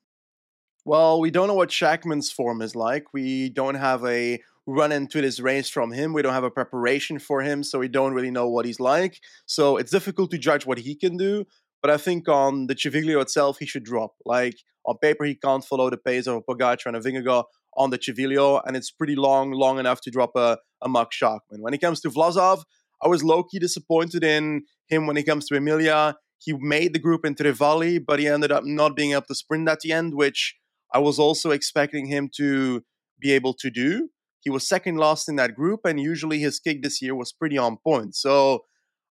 Well 0.83 1.21
we 1.21 1.31
don't 1.31 1.47
know 1.47 1.53
what 1.53 1.69
Schachmann's 1.69 2.29
form 2.29 2.61
is 2.61 2.75
like. 2.75 3.13
We 3.13 3.49
don't 3.49 3.75
have 3.75 4.03
a 4.03 4.41
run 4.67 4.91
into 4.91 5.21
this 5.21 5.39
race 5.39 5.69
from 5.69 5.93
him. 5.93 6.11
We 6.11 6.21
don't 6.21 6.33
have 6.33 6.43
a 6.43 6.51
preparation 6.51 7.17
for 7.17 7.41
him 7.41 7.63
so 7.63 7.79
we 7.79 7.87
don't 7.87 8.13
really 8.13 8.29
know 8.29 8.49
what 8.49 8.65
he's 8.65 8.81
like. 8.81 9.21
So 9.45 9.77
it's 9.77 9.89
difficult 9.89 10.31
to 10.31 10.37
judge 10.37 10.65
what 10.65 10.79
he 10.79 10.95
can 10.95 11.15
do 11.15 11.45
but 11.81 11.89
I 11.89 11.95
think 11.95 12.27
on 12.27 12.67
the 12.67 12.75
Civiglio 12.75 13.21
itself 13.21 13.59
he 13.59 13.65
should 13.65 13.85
drop. 13.85 14.15
Like 14.25 14.57
on 14.85 14.97
paper 14.97 15.23
he 15.23 15.35
can't 15.35 15.63
follow 15.63 15.89
the 15.89 15.95
pace 15.95 16.27
of 16.27 16.35
a 16.35 16.41
Pogacar 16.41 16.87
and 16.87 16.97
a 16.97 16.99
Vingegaard 16.99 17.45
on 17.77 17.89
the 17.89 17.97
Civiglio 17.97 18.61
and 18.65 18.75
it's 18.75 18.91
pretty 18.91 19.15
long 19.15 19.51
long 19.51 19.79
enough 19.79 20.01
to 20.01 20.11
drop 20.11 20.31
a, 20.35 20.57
a 20.81 20.89
Schachmann 20.89 21.61
when 21.61 21.73
it 21.73 21.79
comes 21.79 22.01
to 22.01 22.09
Vlasov 22.09 22.63
I 23.01 23.07
was 23.07 23.23
low 23.23 23.43
key 23.43 23.59
disappointed 23.59 24.23
in 24.23 24.63
him 24.89 25.07
when 25.07 25.17
it 25.17 25.23
comes 25.23 25.47
to 25.47 25.55
Emilia. 25.55 26.15
He 26.37 26.53
made 26.53 26.93
the 26.93 26.99
group 26.99 27.25
in 27.25 27.35
Tre 27.35 27.51
Valli, 27.51 27.99
but 27.99 28.19
he 28.19 28.27
ended 28.27 28.51
up 28.51 28.63
not 28.65 28.95
being 28.95 29.11
able 29.11 29.23
to 29.23 29.35
sprint 29.35 29.67
at 29.67 29.81
the 29.81 29.91
end, 29.91 30.13
which 30.15 30.55
I 30.93 30.99
was 30.99 31.19
also 31.19 31.51
expecting 31.51 32.07
him 32.07 32.29
to 32.37 32.83
be 33.19 33.31
able 33.31 33.53
to 33.55 33.69
do. 33.69 34.09
He 34.41 34.49
was 34.49 34.67
second 34.67 34.97
last 34.97 35.27
in 35.27 35.35
that 35.35 35.53
group, 35.53 35.81
and 35.85 35.99
usually 35.99 36.39
his 36.39 36.59
kick 36.59 36.81
this 36.81 37.01
year 37.01 37.13
was 37.13 37.33
pretty 37.33 37.57
on 37.57 37.77
point. 37.77 38.15
So 38.15 38.63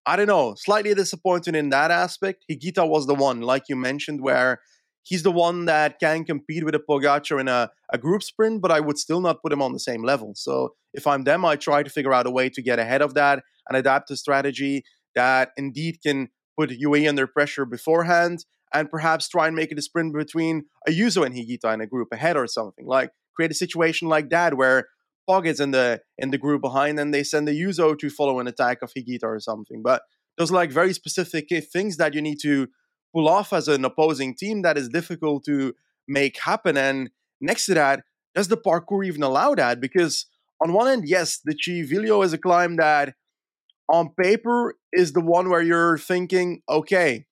I 0.06 0.16
don't 0.16 0.26
know, 0.26 0.54
slightly 0.56 0.94
disappointed 0.94 1.56
in 1.56 1.70
that 1.70 1.90
aspect. 1.90 2.44
Higuita 2.50 2.86
was 2.86 3.06
the 3.06 3.14
one, 3.14 3.40
like 3.40 3.64
you 3.70 3.76
mentioned, 3.76 4.20
where 4.20 4.60
he's 5.02 5.22
the 5.22 5.32
one 5.32 5.64
that 5.64 5.98
can 5.98 6.24
compete 6.24 6.64
with 6.64 6.74
a 6.74 6.78
Pogacar 6.78 7.40
in 7.40 7.48
a, 7.48 7.70
a 7.90 7.96
group 7.96 8.22
sprint, 8.22 8.60
but 8.60 8.70
I 8.70 8.80
would 8.80 8.98
still 8.98 9.22
not 9.22 9.40
put 9.42 9.52
him 9.52 9.62
on 9.62 9.72
the 9.72 9.80
same 9.80 10.02
level. 10.02 10.32
So 10.34 10.74
if 10.92 11.06
I'm 11.06 11.24
them, 11.24 11.44
I 11.44 11.56
try 11.56 11.82
to 11.82 11.90
figure 11.90 12.12
out 12.12 12.26
a 12.26 12.30
way 12.30 12.50
to 12.50 12.62
get 12.62 12.78
ahead 12.78 13.00
of 13.00 13.14
that 13.14 13.42
and 13.66 13.78
adapt 13.78 14.10
a 14.10 14.16
strategy 14.16 14.84
that 15.14 15.50
indeed 15.56 15.98
can 16.04 16.28
put 16.58 16.70
UAE 16.70 17.08
under 17.08 17.26
pressure 17.26 17.64
beforehand 17.64 18.44
and 18.72 18.90
perhaps 18.90 19.28
try 19.28 19.46
and 19.46 19.56
make 19.56 19.70
it 19.72 19.78
a 19.78 19.82
sprint 19.82 20.14
between 20.14 20.64
a 20.86 20.90
Ayuso 20.90 21.24
and 21.24 21.34
Higuita 21.34 21.72
in 21.72 21.80
a 21.80 21.86
group 21.86 22.08
ahead 22.12 22.36
or 22.36 22.46
something. 22.46 22.86
Like 22.86 23.10
create 23.34 23.50
a 23.50 23.54
situation 23.54 24.08
like 24.08 24.30
that 24.30 24.56
where 24.56 24.88
Pog 25.28 25.46
is 25.46 25.60
in 25.60 25.70
the 25.70 26.00
in 26.18 26.30
the 26.30 26.38
group 26.38 26.60
behind 26.60 26.98
and 26.98 27.12
they 27.12 27.24
send 27.24 27.48
Ayuso 27.48 27.98
to 27.98 28.10
follow 28.10 28.40
an 28.40 28.46
attack 28.46 28.82
of 28.82 28.92
Higuita 28.92 29.24
or 29.24 29.40
something. 29.40 29.82
But 29.82 30.02
those 30.36 30.50
like 30.50 30.70
very 30.70 30.92
specific 30.92 31.48
things 31.72 31.96
that 31.96 32.14
you 32.14 32.20
need 32.20 32.38
to 32.42 32.68
pull 33.14 33.28
off 33.28 33.52
as 33.52 33.68
an 33.68 33.84
opposing 33.84 34.34
team 34.34 34.62
that 34.62 34.76
is 34.76 34.88
difficult 34.88 35.44
to 35.44 35.74
make 36.08 36.38
happen. 36.40 36.76
And 36.76 37.10
next 37.40 37.66
to 37.66 37.74
that, 37.74 38.02
does 38.34 38.48
the 38.48 38.56
parkour 38.56 39.06
even 39.06 39.22
allow 39.22 39.54
that? 39.54 39.80
Because 39.80 40.26
on 40.60 40.72
one 40.72 40.88
end, 40.88 41.04
yes, 41.06 41.40
the 41.44 41.54
Civiglio 41.54 42.24
is 42.24 42.32
a 42.32 42.38
climb 42.38 42.76
that 42.76 43.14
on 43.88 44.10
paper 44.20 44.74
is 44.94 45.12
the 45.12 45.20
one 45.20 45.50
where 45.50 45.62
you're 45.62 45.98
thinking, 45.98 46.62
okay, 46.68 47.26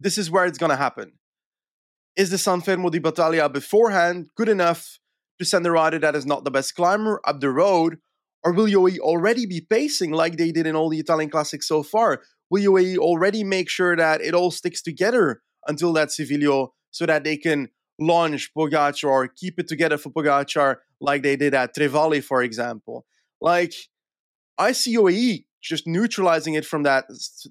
this 0.00 0.18
is 0.18 0.30
where 0.30 0.44
it's 0.44 0.58
going 0.58 0.70
to 0.70 0.76
happen. 0.76 1.12
Is 2.16 2.30
the 2.30 2.38
San 2.38 2.62
Fermo 2.62 2.90
di 2.90 2.98
Battaglia 2.98 3.48
beforehand 3.48 4.30
good 4.36 4.48
enough 4.48 4.98
to 5.38 5.44
send 5.44 5.66
a 5.66 5.70
rider 5.70 5.98
that 5.98 6.16
is 6.16 6.26
not 6.26 6.44
the 6.44 6.50
best 6.50 6.74
climber 6.74 7.20
up 7.24 7.40
the 7.40 7.50
road? 7.50 7.98
Or 8.44 8.52
will 8.52 8.66
UAE 8.66 8.98
already 8.98 9.46
be 9.46 9.60
pacing 9.60 10.12
like 10.12 10.36
they 10.36 10.52
did 10.52 10.66
in 10.66 10.76
all 10.76 10.88
the 10.88 10.98
Italian 10.98 11.30
classics 11.30 11.66
so 11.66 11.82
far? 11.82 12.22
Will 12.50 12.62
UAE 12.62 12.98
already 12.98 13.42
make 13.42 13.68
sure 13.68 13.96
that 13.96 14.20
it 14.20 14.34
all 14.34 14.50
sticks 14.50 14.82
together 14.82 15.42
until 15.66 15.92
that 15.94 16.08
Civiglio 16.08 16.68
so 16.90 17.06
that 17.06 17.24
they 17.24 17.36
can 17.36 17.68
launch 17.98 18.50
Pogacar 18.56 19.08
or 19.08 19.28
keep 19.28 19.58
it 19.58 19.68
together 19.68 19.98
for 19.98 20.10
Pogacar 20.10 20.76
like 21.00 21.22
they 21.22 21.36
did 21.36 21.54
at 21.54 21.74
Tre 21.74 21.86
Valli, 21.86 22.20
for 22.20 22.42
example? 22.42 23.04
Like, 23.40 23.74
I 24.58 24.72
see 24.72 24.96
UAE 24.96 25.45
just 25.62 25.86
neutralizing 25.86 26.54
it 26.54 26.64
from 26.64 26.82
that 26.84 27.06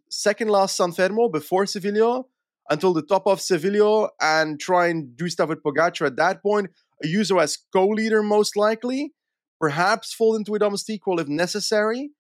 second 0.10 0.50
last 0.50 0.78
San 0.78 0.92
Fermo 0.92 1.32
before 1.32 1.66
Civiglio 1.66 2.26
until 2.70 2.94
the 2.94 3.02
top 3.02 3.28
of 3.28 3.40
Civiglio 3.40 4.10
and 4.22 4.60
try 4.60 4.88
and 4.88 5.16
do 5.16 5.30
stuff 5.30 5.50
with 5.50 5.64
Pogacar 5.64 6.08
at 6.08 6.16
that 6.18 6.42
point. 6.42 6.70
Ayuso 7.04 7.42
as 7.42 7.58
co-leader 7.74 8.24
most 8.24 8.56
likely, 8.56 9.14
perhaps 9.60 10.14
fall 10.14 10.36
into 10.36 10.56
a 10.56 10.60
domestique 10.60 11.06
role 11.06 11.20
if 11.20 11.28
necessary. 11.28 12.12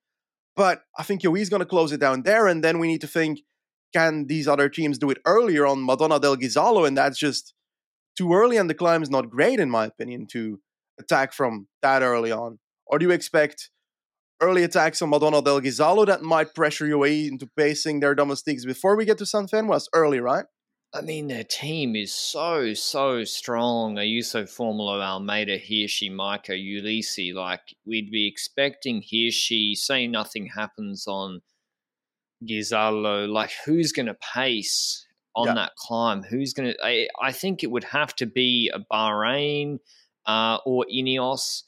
But 0.55 0.83
I 0.97 1.03
think 1.03 1.21
UAE 1.21 1.41
is 1.41 1.49
going 1.49 1.61
to 1.61 1.65
close 1.65 1.91
it 1.91 1.99
down 1.99 2.23
there, 2.23 2.47
and 2.47 2.63
then 2.63 2.79
we 2.79 2.87
need 2.87 3.01
to 3.01 3.07
think: 3.07 3.39
Can 3.93 4.27
these 4.27 4.47
other 4.47 4.69
teams 4.69 4.97
do 4.97 5.09
it 5.09 5.17
earlier 5.25 5.65
on 5.65 5.85
Madonna 5.85 6.19
del 6.19 6.37
Ghisallo? 6.37 6.87
And 6.87 6.97
that's 6.97 7.17
just 7.17 7.53
too 8.17 8.33
early, 8.33 8.57
and 8.57 8.69
the 8.69 8.73
climb 8.73 9.03
is 9.03 9.09
not 9.09 9.29
great, 9.29 9.59
in 9.59 9.69
my 9.69 9.85
opinion, 9.85 10.27
to 10.31 10.59
attack 10.99 11.33
from 11.33 11.67
that 11.81 12.01
early 12.01 12.31
on. 12.31 12.59
Or 12.85 12.99
do 12.99 13.05
you 13.05 13.11
expect 13.11 13.69
early 14.41 14.63
attacks 14.63 15.01
on 15.01 15.09
Madonna 15.09 15.41
del 15.41 15.61
Ghisallo 15.61 16.05
that 16.05 16.21
might 16.21 16.53
pressure 16.53 16.85
UAE 16.85 17.29
into 17.29 17.47
pacing 17.57 17.99
their 17.99 18.15
domestiques 18.15 18.65
before 18.65 18.95
we 18.95 19.05
get 19.05 19.17
to 19.19 19.25
San 19.25 19.47
Fen 19.47 19.67
was 19.67 19.89
early, 19.93 20.19
right? 20.19 20.45
I 20.93 21.01
mean, 21.01 21.27
their 21.27 21.43
team 21.43 21.93
is 21.95 22.13
so, 22.13 22.73
so 22.73 23.25
strong. 23.25 23.95
Ayuso, 23.95 24.43
Formolo, 24.43 25.01
Almeida, 25.01 25.59
Hirschi, 25.59 26.09
Majka, 26.09 26.51
Ulissi. 26.51 27.33
Like, 27.33 27.75
we'd 27.85 28.09
be 28.09 28.27
expecting 28.27 29.01
Hirschi, 29.01 29.75
say 29.75 30.07
nothing 30.07 30.47
happens 30.55 31.05
on 31.05 31.41
Ghisallo. 32.49 33.27
Like, 33.27 33.51
who's 33.65 33.91
going 33.91 34.05
to 34.05 34.15
pace 34.33 35.05
on 35.35 35.47
yeah. 35.47 35.55
that 35.55 35.75
climb? 35.75 36.23
Who's 36.23 36.53
going 36.53 36.71
to. 36.71 36.77
I, 36.81 37.09
I 37.21 37.33
think 37.33 37.61
it 37.61 37.71
would 37.71 37.83
have 37.83 38.15
to 38.15 38.25
be 38.25 38.71
a 38.73 38.79
Bahrain 38.79 39.79
uh, 40.25 40.59
or 40.65 40.85
Ineos 40.89 41.63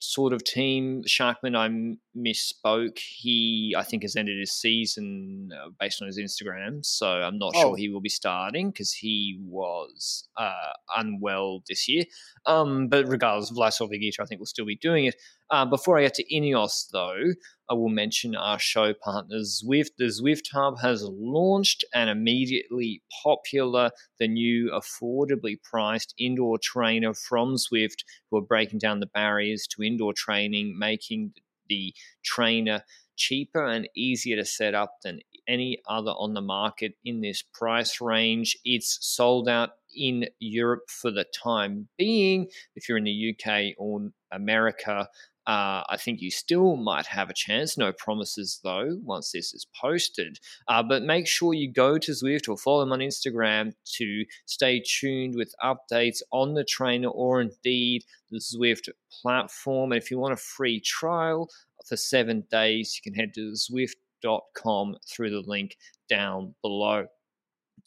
sort 0.00 0.32
of 0.32 0.44
team. 0.44 1.02
Schachmann, 1.06 1.56
I 1.56 1.68
misspoke. 2.16 2.98
He, 2.98 3.74
I 3.76 3.82
think, 3.82 4.02
has 4.02 4.16
ended 4.16 4.38
his 4.38 4.52
season 4.52 5.50
uh, 5.54 5.70
based 5.78 6.00
on 6.02 6.06
his 6.06 6.18
Instagram, 6.18 6.84
so 6.84 7.06
I'm 7.06 7.38
not 7.38 7.52
oh. 7.56 7.60
sure 7.60 7.76
he 7.76 7.88
will 7.88 8.00
be 8.00 8.08
starting 8.08 8.70
because 8.70 8.92
he 8.92 9.38
was 9.42 10.28
uh, 10.36 10.72
unwell 10.96 11.62
this 11.68 11.88
year. 11.88 12.04
Um, 12.46 12.88
but 12.88 13.08
regardless, 13.08 13.50
Vlasov 13.50 13.90
Igic, 13.90 14.20
I 14.20 14.24
think, 14.24 14.40
will 14.40 14.46
still 14.46 14.66
be 14.66 14.76
doing 14.76 15.06
it. 15.06 15.16
Uh, 15.50 15.64
before 15.64 15.98
I 15.98 16.02
get 16.02 16.14
to 16.14 16.24
Ineos, 16.34 16.88
though, 16.92 17.32
I 17.70 17.74
will 17.74 17.88
mention 17.88 18.34
our 18.34 18.58
show 18.58 18.94
partner 18.94 19.38
Zwift. 19.38 19.96
The 19.98 20.06
Zwift 20.06 20.50
Hub 20.52 20.80
has 20.80 21.02
launched 21.02 21.84
and 21.94 22.08
immediately 22.08 23.02
popular 23.22 23.90
the 24.18 24.28
new 24.28 24.70
affordably 24.70 25.62
priced 25.62 26.14
indoor 26.18 26.58
trainer 26.58 27.12
from 27.12 27.56
Zwift, 27.56 28.04
who 28.30 28.38
are 28.38 28.42
breaking 28.42 28.78
down 28.78 29.00
the 29.00 29.06
barriers 29.06 29.66
to 29.68 29.82
indoor 29.82 30.14
training, 30.14 30.78
making 30.78 31.34
the 31.68 31.94
trainer 32.24 32.84
cheaper 33.16 33.66
and 33.66 33.88
easier 33.94 34.36
to 34.36 34.44
set 34.44 34.74
up 34.74 34.98
than 35.02 35.20
any 35.46 35.82
other 35.88 36.12
on 36.12 36.34
the 36.34 36.40
market 36.40 36.94
in 37.04 37.20
this 37.20 37.42
price 37.42 38.00
range. 38.00 38.56
It's 38.64 38.98
sold 39.00 39.48
out 39.48 39.70
in 39.94 40.26
Europe 40.38 40.88
for 40.88 41.10
the 41.10 41.24
time 41.24 41.88
being. 41.98 42.48
If 42.76 42.88
you're 42.88 42.98
in 42.98 43.04
the 43.04 43.36
UK 43.36 43.74
or 43.76 44.10
America, 44.30 45.08
uh, 45.48 45.82
I 45.88 45.96
think 45.96 46.20
you 46.20 46.30
still 46.30 46.76
might 46.76 47.06
have 47.06 47.30
a 47.30 47.34
chance. 47.34 47.78
No 47.78 47.90
promises 47.90 48.60
though, 48.62 48.98
once 49.02 49.32
this 49.32 49.54
is 49.54 49.66
posted. 49.80 50.38
Uh, 50.68 50.82
but 50.82 51.02
make 51.02 51.26
sure 51.26 51.54
you 51.54 51.72
go 51.72 51.96
to 51.96 52.12
Zwift 52.12 52.50
or 52.50 52.58
follow 52.58 52.80
them 52.80 52.92
on 52.92 52.98
Instagram 52.98 53.72
to 53.96 54.24
stay 54.44 54.82
tuned 54.86 55.36
with 55.36 55.54
updates 55.64 56.18
on 56.32 56.52
the 56.52 56.64
trainer 56.64 57.08
or 57.08 57.40
indeed 57.40 58.04
the 58.30 58.40
Zwift 58.40 58.90
platform. 59.22 59.92
And 59.92 60.02
if 60.02 60.10
you 60.10 60.18
want 60.18 60.34
a 60.34 60.36
free 60.36 60.80
trial 60.80 61.48
for 61.86 61.96
seven 61.96 62.44
days, 62.50 62.94
you 62.94 63.10
can 63.10 63.18
head 63.18 63.32
to 63.36 63.52
Zwift.com 63.52 64.96
through 65.10 65.30
the 65.30 65.42
link 65.46 65.78
down 66.10 66.56
below. 66.60 67.06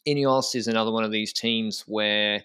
Ineos 0.08 0.56
is 0.56 0.66
another 0.66 0.90
one 0.90 1.04
of 1.04 1.12
these 1.12 1.32
teams 1.32 1.84
where 1.86 2.42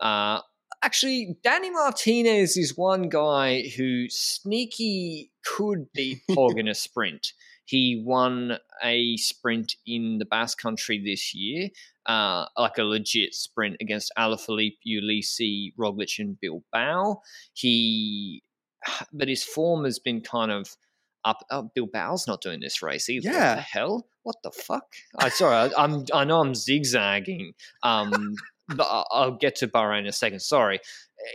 uh, 0.00 0.40
actually, 0.82 1.36
Danny 1.42 1.70
Martinez 1.70 2.56
is 2.56 2.76
one 2.76 3.08
guy 3.08 3.68
who 3.76 4.08
sneaky 4.08 5.30
could 5.44 5.92
beat 5.92 6.22
Pog 6.30 6.58
in 6.58 6.68
a 6.68 6.74
sprint. 6.74 7.32
He 7.64 8.02
won 8.04 8.58
a 8.82 9.16
sprint 9.16 9.74
in 9.86 10.18
the 10.18 10.24
Basque 10.24 10.58
Country 10.58 11.02
this 11.04 11.34
year, 11.34 11.70
uh, 12.06 12.46
like 12.56 12.78
a 12.78 12.84
legit 12.84 13.34
sprint 13.34 13.76
against 13.80 14.12
Alaphilippe, 14.16 14.78
Ulissi, 14.86 15.74
Roglic, 15.76 16.20
and 16.20 16.40
Bilbao. 16.40 17.22
He, 17.54 18.44
but 19.12 19.28
his 19.28 19.42
form 19.42 19.84
has 19.84 19.98
been 19.98 20.20
kind 20.20 20.52
of 20.52 20.76
up. 21.24 21.44
Oh, 21.50 21.70
Bilbao's 21.76 22.26
not 22.26 22.40
doing 22.40 22.60
this 22.60 22.82
race 22.82 23.08
either. 23.08 23.30
Yeah. 23.30 23.48
What 23.50 23.56
the 23.56 23.62
hell? 23.62 24.06
What 24.22 24.36
the 24.42 24.50
fuck? 24.50 24.86
I 25.18 25.28
sorry, 25.28 25.54
I, 25.54 25.84
I'm 25.84 26.04
I 26.14 26.24
know 26.24 26.40
I'm 26.40 26.54
zigzagging. 26.54 27.52
Um, 27.82 28.36
I'll 28.78 29.36
get 29.36 29.56
to 29.56 29.68
Bahrain 29.68 30.00
in 30.00 30.06
a 30.06 30.12
second. 30.12 30.40
Sorry. 30.40 30.80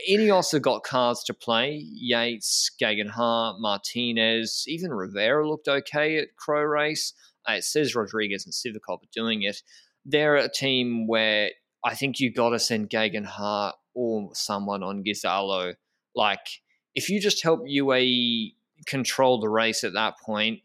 Ineos 0.08 0.52
have 0.52 0.62
got 0.62 0.84
cards 0.84 1.24
to 1.24 1.34
play. 1.34 1.84
Yates, 1.92 2.70
Hart, 2.80 3.56
Martinez, 3.58 4.64
even 4.68 4.92
Rivera 4.92 5.48
looked 5.48 5.68
okay 5.68 6.18
at 6.18 6.36
Cro 6.36 6.62
Race. 6.62 7.14
Uh, 7.48 7.54
it 7.54 7.64
says 7.64 7.94
Rodriguez 7.94 8.44
and 8.44 8.54
Sivakov 8.54 9.02
are 9.02 9.12
doing 9.12 9.42
it. 9.42 9.62
They're 10.04 10.36
a 10.36 10.48
team 10.48 11.06
where 11.06 11.50
I 11.84 11.94
think 11.94 12.20
you 12.20 12.32
got 12.32 12.50
to 12.50 12.58
send 12.58 12.92
Hart 13.24 13.74
or 13.94 14.30
someone 14.34 14.82
on 14.82 15.02
Ghisallo. 15.04 15.74
Like, 16.14 16.60
if 16.94 17.08
you 17.08 17.20
just 17.20 17.42
help 17.42 17.62
UAE 17.62 18.54
control 18.86 19.40
the 19.40 19.48
race 19.48 19.84
at 19.84 19.94
that 19.94 20.14
point, 20.24 20.60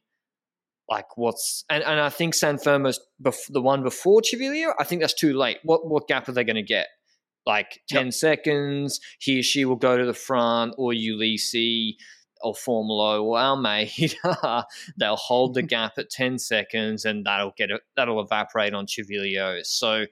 like 0.89 1.17
what's 1.17 1.65
and, 1.70 1.84
and 1.84 2.00
I 2.00 2.10
think 2.10 2.34
San 2.34 2.58
Fermo's 2.58 3.00
bef- 3.22 3.51
the 3.51 3.62
one 3.62 3.84
before 3.84 4.22
Civiglio. 4.22 4.74
I 4.79 4.84
think 4.84 5.01
that's 5.01 5.13
too 5.13 5.34
late. 5.34 5.58
What 5.63 5.88
what 5.88 6.08
gap 6.08 6.29
are 6.29 6.32
they 6.32 6.44
going 6.44 6.56
to 6.56 6.63
get? 6.63 6.88
Like 7.46 7.82
ten 7.89 8.08
yep. 8.08 8.13
seconds. 8.13 9.00
Hirschi 9.22 9.65
will 9.65 9.75
go 9.75 9.98
to 9.98 10.06
the 10.06 10.13
front, 10.13 10.75
or 10.77 10.91
Ulissi, 10.91 11.96
or 12.41 12.53
Formolo, 12.53 13.24
or 13.24 13.38
Almeida. 13.38 14.65
They'll 14.98 15.15
hold 15.15 15.53
the 15.53 15.62
gap 15.63 15.94
at 15.98 16.10
ten 16.10 16.39
seconds, 16.39 17.06
and 17.06 17.25
that'll 17.25 17.53
get 17.58 17.72
it. 17.72 17.82
That'll 17.96 18.22
evaporate 18.22 18.74
on 18.74 18.86
Civiglio. 18.86 19.65
So, 19.65 20.06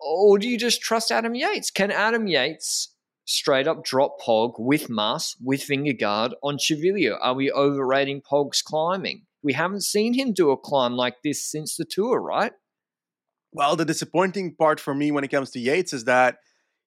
or 0.00 0.38
do 0.38 0.48
you 0.48 0.58
just 0.58 0.80
trust 0.80 1.12
Adam 1.12 1.34
Yates? 1.34 1.70
Can 1.70 1.90
Adam 1.90 2.26
Yates? 2.26 2.90
Straight 3.26 3.66
up 3.66 3.82
drop 3.82 4.20
Pog 4.20 4.52
with 4.58 4.90
Mas, 4.90 5.34
with 5.42 5.62
Vingegaard 5.62 6.32
on 6.42 6.58
Civiglio. 6.58 7.16
Are 7.22 7.32
we 7.32 7.50
overrating 7.50 8.20
Pog's 8.20 8.60
climbing? 8.60 9.22
We 9.44 9.52
haven't 9.52 9.82
seen 9.82 10.14
him 10.14 10.32
do 10.32 10.50
a 10.50 10.56
climb 10.56 10.94
like 10.94 11.16
this 11.22 11.48
since 11.48 11.76
the 11.76 11.84
tour, 11.84 12.20
right? 12.20 12.52
Well, 13.52 13.76
the 13.76 13.84
disappointing 13.84 14.56
part 14.56 14.80
for 14.80 14.94
me 14.94 15.12
when 15.12 15.22
it 15.22 15.30
comes 15.30 15.50
to 15.50 15.60
Yates 15.60 15.92
is 15.92 16.04
that 16.04 16.38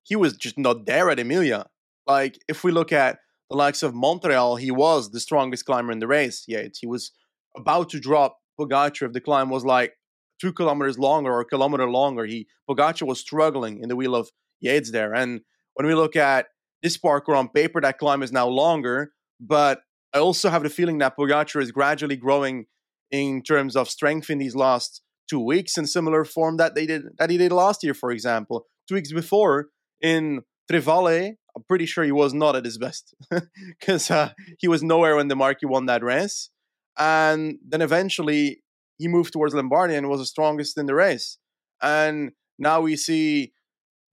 he 0.04 0.16
was 0.16 0.36
just 0.36 0.58
not 0.58 0.86
there 0.86 1.10
at 1.10 1.20
Emilia. 1.20 1.67
Like, 2.08 2.39
if 2.50 2.63
we 2.63 2.72
look 2.72 2.91
at 2.91 3.20
the 3.50 3.56
likes 3.56 3.84
of 3.84 3.93
Montreal, 3.93 4.56
he 4.56 4.72
was 4.72 5.12
the 5.12 5.20
strongest 5.20 5.65
climber 5.65 5.91
in 5.91 6.00
the 6.00 6.08
race. 6.08 6.43
Yates, 6.48 6.80
he 6.80 6.88
was 6.88 7.12
about 7.56 7.89
to 7.89 8.00
drop 8.00 8.38
Pogacar 8.60 9.06
if 9.06 9.13
the 9.13 9.22
climb 9.22 9.50
was 9.50 9.63
like 9.63 9.93
two 10.41 10.52
kilometers 10.52 10.98
longer 10.98 11.32
or 11.32 11.41
a 11.41 11.46
kilometer 11.46 11.89
longer. 11.89 12.26
He 12.26 12.48
Pogacar 12.70 13.08
was 13.08 13.20
struggling 13.20 13.82
in 13.82 13.88
the 13.88 13.96
wheel 13.96 14.15
of 14.15 14.32
Yates 14.60 14.91
there. 14.91 15.13
And 15.13 15.41
when 15.76 15.86
we 15.86 15.93
look 15.93 16.15
at 16.15 16.48
this 16.82 16.98
parkour 16.98 17.38
on 17.38 17.50
paper, 17.50 17.80
that 17.82 18.00
climb 18.00 18.24
is 18.24 18.32
now 18.32 18.48
longer, 18.48 19.12
but 19.39 19.82
I 20.17 20.19
also 20.19 20.49
have 20.49 20.63
the 20.63 20.69
feeling 20.69 20.97
that 20.97 21.15
Pogacar 21.15 21.62
is 21.62 21.71
gradually 21.71 22.15
growing 22.15 22.65
in 23.12 23.43
terms 23.43 23.75
of 23.75 23.88
strength 23.88 24.32
in 24.32 24.39
these 24.39 24.56
last 24.56 25.01
two 25.30 25.39
weeks 25.39 25.77
in 25.77 25.86
similar 25.86 26.25
form 26.25 26.58
that 26.58 26.73
they 26.73 26.88
did 26.88 27.03
that 27.19 27.30
he 27.30 27.38
did 27.38 27.51
last 27.51 27.84
year, 27.84 27.93
for 27.93 28.10
example. 28.12 28.65
Two 28.88 28.95
weeks 28.95 29.13
before 29.13 29.67
in 30.01 30.41
Tre 30.69 30.80
Valli, 30.80 31.38
I'm 31.56 31.63
pretty 31.67 31.86
sure 31.86 32.03
he 32.03 32.12
was 32.12 32.34
not 32.34 32.56
at 32.56 32.65
his 32.65 32.80
best 32.80 33.13
because 33.80 34.10
uh, 34.10 34.32
he 34.58 34.67
was 34.67 34.82
nowhere 34.82 35.15
when 35.15 35.27
De 35.27 35.36
Marchi 35.36 35.67
won 35.67 35.86
that 35.86 36.03
race. 36.03 36.49
And 36.97 37.60
then 37.67 37.84
eventually 37.84 38.63
he 38.97 39.08
moved 39.08 39.34
towards 39.34 39.53
Lombardy 39.53 39.93
and 39.93 40.10
was 40.10 40.19
the 40.19 40.25
strongest 40.25 40.80
in 40.80 40.88
the 40.88 40.95
race. 40.95 41.38
And 41.80 42.32
now 42.58 42.82
we 42.82 42.95
see 42.95 43.53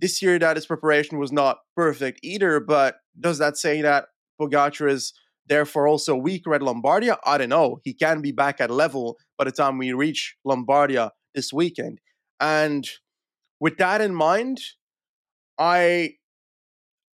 this 0.01 0.21
year 0.21 0.39
that 0.39 0.57
his 0.57 0.67
preparation 0.67 1.19
was 1.19 1.33
not 1.33 1.61
perfect 1.75 2.21
either. 2.23 2.61
But 2.61 2.97
does 3.19 3.39
that 3.39 3.57
say 3.57 3.81
that 3.81 4.09
Pogacar 4.39 4.91
is 4.91 5.15
therefore 5.47 5.89
also 5.89 6.17
weaker 6.17 6.55
at 6.55 6.61
Lombardia? 6.61 7.19
I 7.25 7.39
don't 7.39 7.49
know. 7.49 7.81
He 7.85 7.95
can 7.95 8.21
be 8.21 8.33
back 8.33 8.61
at 8.61 8.71
level 8.71 9.19
by 9.39 9.45
the 9.45 9.53
time 9.53 9.79
we 9.79 9.93
reach 9.93 10.37
Lombardia 10.47 11.11
this 11.35 11.53
weekend. 11.53 12.01
And 12.41 12.89
with 13.61 13.77
that 13.79 14.01
in 14.01 14.15
mind, 14.15 14.61
I 15.59 16.15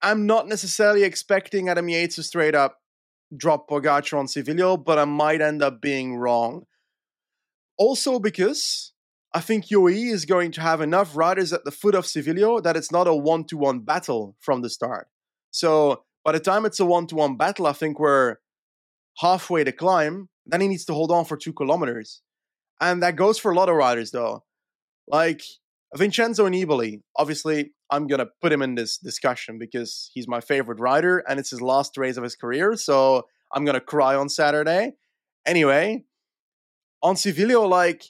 am 0.02 0.26
not 0.26 0.48
necessarily 0.48 1.04
expecting 1.04 1.68
Adam 1.68 1.88
Yates 1.88 2.16
to 2.16 2.22
straight 2.22 2.54
up 2.54 2.78
drop 3.36 3.68
Pogacar 3.68 4.18
on 4.18 4.26
Civiglio, 4.26 4.82
but 4.82 4.98
I 4.98 5.04
might 5.04 5.40
end 5.40 5.62
up 5.62 5.80
being 5.80 6.16
wrong. 6.16 6.64
Also 7.76 8.18
because 8.18 8.92
I 9.34 9.40
think 9.40 9.66
UAE 9.66 10.10
is 10.10 10.24
going 10.24 10.52
to 10.52 10.60
have 10.60 10.80
enough 10.80 11.16
riders 11.16 11.52
at 11.52 11.64
the 11.64 11.70
foot 11.70 11.94
of 11.94 12.06
Civiglio 12.06 12.62
that 12.62 12.76
it's 12.76 12.90
not 12.90 13.06
a 13.06 13.14
one-to-one 13.14 13.80
battle 13.80 14.36
from 14.40 14.62
the 14.62 14.70
start. 14.70 15.08
So 15.50 16.04
by 16.28 16.32
the 16.32 16.40
time 16.40 16.66
it's 16.66 16.78
a 16.78 16.84
one 16.84 17.06
to 17.06 17.14
one 17.14 17.38
battle, 17.38 17.66
I 17.66 17.72
think 17.72 17.98
we're 17.98 18.36
halfway 19.16 19.64
to 19.64 19.72
climb. 19.72 20.28
Then 20.44 20.60
he 20.60 20.68
needs 20.68 20.84
to 20.84 20.92
hold 20.92 21.10
on 21.10 21.24
for 21.24 21.38
two 21.38 21.54
kilometers. 21.54 22.20
And 22.82 23.02
that 23.02 23.16
goes 23.16 23.38
for 23.38 23.50
a 23.50 23.54
lot 23.54 23.70
of 23.70 23.76
riders, 23.76 24.10
though. 24.10 24.44
Like 25.06 25.40
Vincenzo 25.96 26.46
Nibali, 26.46 27.00
obviously, 27.16 27.72
I'm 27.88 28.06
going 28.08 28.18
to 28.18 28.28
put 28.42 28.52
him 28.52 28.60
in 28.60 28.74
this 28.74 28.98
discussion 28.98 29.58
because 29.58 30.10
he's 30.12 30.28
my 30.28 30.42
favorite 30.42 30.80
rider 30.80 31.24
and 31.26 31.40
it's 31.40 31.48
his 31.48 31.62
last 31.62 31.96
race 31.96 32.18
of 32.18 32.24
his 32.24 32.36
career. 32.36 32.76
So 32.76 33.24
I'm 33.54 33.64
going 33.64 33.72
to 33.72 33.80
cry 33.80 34.14
on 34.14 34.28
Saturday. 34.28 34.96
Anyway, 35.46 36.04
on 37.02 37.14
Civiglio, 37.14 37.66
like, 37.66 38.04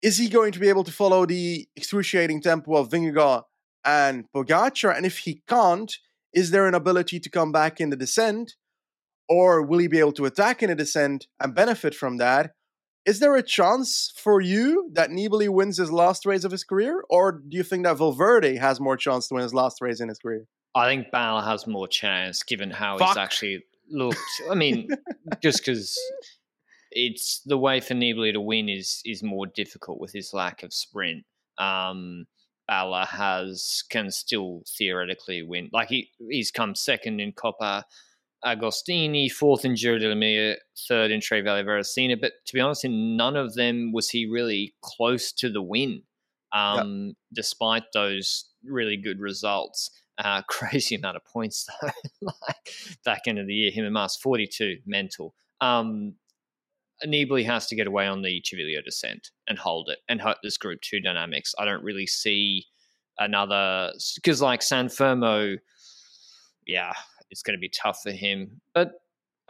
is 0.00 0.16
he 0.16 0.30
going 0.30 0.52
to 0.52 0.58
be 0.58 0.70
able 0.70 0.84
to 0.84 0.90
follow 0.90 1.26
the 1.26 1.68
excruciating 1.76 2.40
tempo 2.40 2.76
of 2.76 2.88
Vingegaard 2.88 3.42
and 3.84 4.24
Pogacar? 4.34 4.96
And 4.96 5.04
if 5.04 5.18
he 5.18 5.42
can't, 5.46 5.94
is 6.34 6.50
there 6.50 6.66
an 6.66 6.74
ability 6.74 7.20
to 7.20 7.30
come 7.30 7.52
back 7.52 7.80
in 7.80 7.90
the 7.90 7.96
descent? 7.96 8.54
Or 9.28 9.62
will 9.62 9.78
he 9.78 9.88
be 9.88 10.00
able 10.00 10.12
to 10.12 10.26
attack 10.26 10.62
in 10.62 10.68
the 10.68 10.74
descent 10.74 11.26
and 11.40 11.54
benefit 11.54 11.94
from 11.94 12.18
that? 12.18 12.52
Is 13.06 13.20
there 13.20 13.36
a 13.36 13.42
chance 13.42 14.12
for 14.16 14.40
you 14.40 14.90
that 14.94 15.10
Nibali 15.10 15.48
wins 15.48 15.78
his 15.78 15.92
last 15.92 16.26
race 16.26 16.44
of 16.44 16.52
his 16.52 16.64
career? 16.64 17.04
Or 17.08 17.32
do 17.32 17.56
you 17.56 17.62
think 17.62 17.84
that 17.84 17.98
Valverde 17.98 18.56
has 18.56 18.80
more 18.80 18.96
chance 18.96 19.28
to 19.28 19.34
win 19.34 19.42
his 19.42 19.54
last 19.54 19.80
race 19.80 20.00
in 20.00 20.08
his 20.08 20.18
career? 20.18 20.46
I 20.74 20.88
think 20.88 21.10
Bala 21.10 21.42
has 21.42 21.66
more 21.66 21.86
chance 21.86 22.42
given 22.42 22.70
how 22.70 22.98
Fuck. 22.98 23.08
he's 23.08 23.16
actually 23.16 23.64
looked. 23.90 24.18
I 24.50 24.54
mean, 24.64 24.88
just 25.42 25.64
because 25.64 25.96
it's 26.90 27.42
the 27.44 27.58
way 27.58 27.80
for 27.80 27.94
Nibali 27.94 28.32
to 28.32 28.40
win 28.40 28.68
is 28.68 29.00
is 29.04 29.22
more 29.22 29.46
difficult 29.46 30.00
with 30.00 30.12
his 30.12 30.32
lack 30.32 30.62
of 30.62 30.72
sprint. 30.72 31.24
Um, 31.58 32.26
Bala 32.66 33.06
has 33.06 33.84
can 33.90 34.10
still 34.10 34.62
theoretically 34.66 35.42
win. 35.42 35.70
Like 35.72 35.88
he 35.88 36.10
he's 36.30 36.50
come 36.50 36.74
second 36.74 37.20
in 37.20 37.32
Coppa 37.32 37.84
Agostoni, 38.44 39.30
fourth 39.30 39.64
in 39.64 39.74
Giro 39.74 39.98
dell'Emilia, 39.98 40.56
third 40.88 41.10
in 41.10 41.20
Tre 41.20 41.40
Valli 41.40 41.62
Varesine. 41.62 42.20
But 42.20 42.32
to 42.46 42.54
be 42.54 42.60
honest, 42.60 42.84
in 42.84 43.16
none 43.16 43.36
of 43.36 43.54
them 43.54 43.92
was 43.92 44.10
he 44.10 44.26
really 44.26 44.74
close 44.82 45.32
to 45.32 45.50
the 45.50 45.62
win, 45.62 46.02
um, 46.52 47.06
yep. 47.06 47.16
despite 47.32 47.84
those 47.92 48.46
really 48.64 48.96
good 48.96 49.20
results. 49.20 49.90
Uh, 50.18 50.42
crazy 50.48 50.94
amount 50.94 51.16
of 51.16 51.24
points 51.24 51.66
though. 51.80 51.88
like 52.22 52.70
back 53.04 53.22
end 53.26 53.38
of 53.38 53.46
the 53.46 53.54
year, 53.54 53.70
him 53.70 53.84
and 53.84 53.94
Mars 53.94 54.16
42 54.16 54.78
mental. 54.86 55.34
Um, 55.60 56.14
Nibali 57.04 57.44
has 57.44 57.66
to 57.66 57.76
get 57.76 57.86
away 57.86 58.06
on 58.06 58.22
the 58.22 58.42
Civiglio 58.42 58.82
descent 58.84 59.30
and 59.48 59.58
hold 59.58 59.88
it 59.88 59.98
and 60.08 60.20
hope 60.20 60.38
this 60.42 60.56
Group 60.56 60.80
Two 60.80 61.00
dynamics. 61.00 61.54
I 61.58 61.64
don't 61.64 61.82
really 61.82 62.06
see 62.06 62.66
another 63.18 63.92
because 64.16 64.40
like 64.40 64.62
San 64.62 64.88
Fermo, 64.88 65.58
yeah, 66.66 66.92
it's 67.30 67.42
going 67.42 67.56
to 67.56 67.60
be 67.60 67.68
tough 67.68 68.00
for 68.02 68.12
him. 68.12 68.60
But 68.74 68.92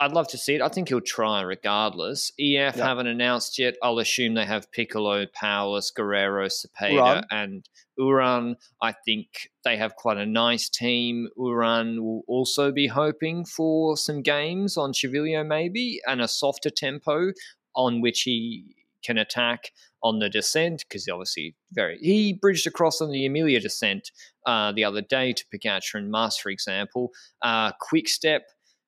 I'd 0.05 0.13
love 0.13 0.29
to 0.29 0.39
see 0.39 0.55
it. 0.55 0.61
I 0.61 0.69
think 0.69 0.91
he'll 0.91 1.01
try 1.01 1.41
regardless. 1.41 2.31
EF 2.39 2.45
yep. 2.45 2.75
haven't 2.75 3.07
announced 3.07 3.59
yet. 3.59 3.77
I'll 3.83 3.99
assume 3.99 4.35
they 4.35 4.45
have 4.45 4.71
Piccolo, 4.71 5.25
Powless, 5.25 5.91
Guerrero, 5.91 6.47
Cepeda, 6.49 7.23
Uran. 7.23 7.25
and 7.31 7.69
Uran. 7.99 8.57
I 8.83 8.93
think 8.93 9.49
they 9.65 9.79
have 9.79 9.97
quite 9.97 10.19
a 10.19 10.27
nice 10.27 10.69
team. 10.69 11.29
Uran 11.39 12.01
will 12.01 12.23
also 12.29 12.71
be 12.71 12.87
hoping 12.87 13.47
for 13.47 13.97
some 13.97 14.21
games 14.21 14.77
on 14.77 14.93
Civiglio, 14.93 15.43
maybe, 15.43 16.03
and 16.07 16.21
a 16.21 16.29
softer 16.29 16.69
tempo 16.69 17.33
on 17.75 18.03
which 18.03 18.25
he 18.25 18.77
can 19.03 19.17
attack 19.17 19.73
on 20.03 20.19
the 20.19 20.29
descent 20.29 20.85
because 20.87 21.09
obviously 21.09 21.55
very 21.73 21.99
he 21.99 22.35
bridged 22.35 22.67
across 22.67 23.01
on 23.01 23.11
the 23.11 23.25
Emilia 23.25 23.59
descent 23.59 24.11
uh, 24.45 24.71
the 24.73 24.85
other 24.85 25.01
day 25.01 25.33
to 25.33 25.45
Pogacar 25.47 25.95
and 25.95 26.11
Mas, 26.11 26.37
for 26.37 26.51
example. 26.51 27.11
Uh, 27.41 27.73
quick 27.81 28.07
step 28.07 28.45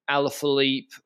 Alaphilippe, 0.08 1.00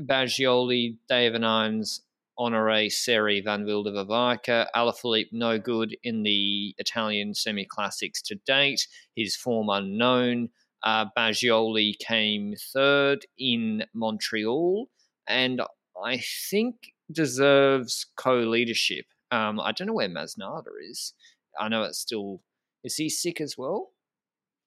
Bagioli, 0.00 0.96
David 1.08 1.44
Irons, 1.44 2.02
Honore, 2.38 2.88
Serry, 2.88 3.42
Van 3.42 3.64
Wilder, 3.64 3.92
Vervaeke. 3.92 4.66
Alaphilippe, 4.74 5.32
no 5.32 5.58
good 5.58 5.96
in 6.02 6.22
the 6.22 6.74
Italian 6.78 7.34
semi 7.34 7.64
classics 7.64 8.20
to 8.22 8.34
date. 8.46 8.86
His 9.14 9.36
form 9.36 9.68
unknown. 9.68 10.50
Uh, 10.82 11.06
Bagioli 11.16 11.98
came 11.98 12.54
third 12.72 13.26
in 13.38 13.84
Montreal 13.94 14.88
and 15.26 15.62
I 16.04 16.18
think 16.50 16.92
deserves 17.10 18.06
co 18.16 18.36
leadership. 18.36 19.06
Um, 19.30 19.58
I 19.58 19.72
don't 19.72 19.86
know 19.88 19.94
where 19.94 20.08
Masnada 20.08 20.70
is. 20.88 21.14
I 21.58 21.68
know 21.68 21.82
it's 21.84 21.98
still. 21.98 22.42
Is 22.84 22.96
he 22.96 23.08
sick 23.08 23.40
as 23.40 23.56
well? 23.58 23.92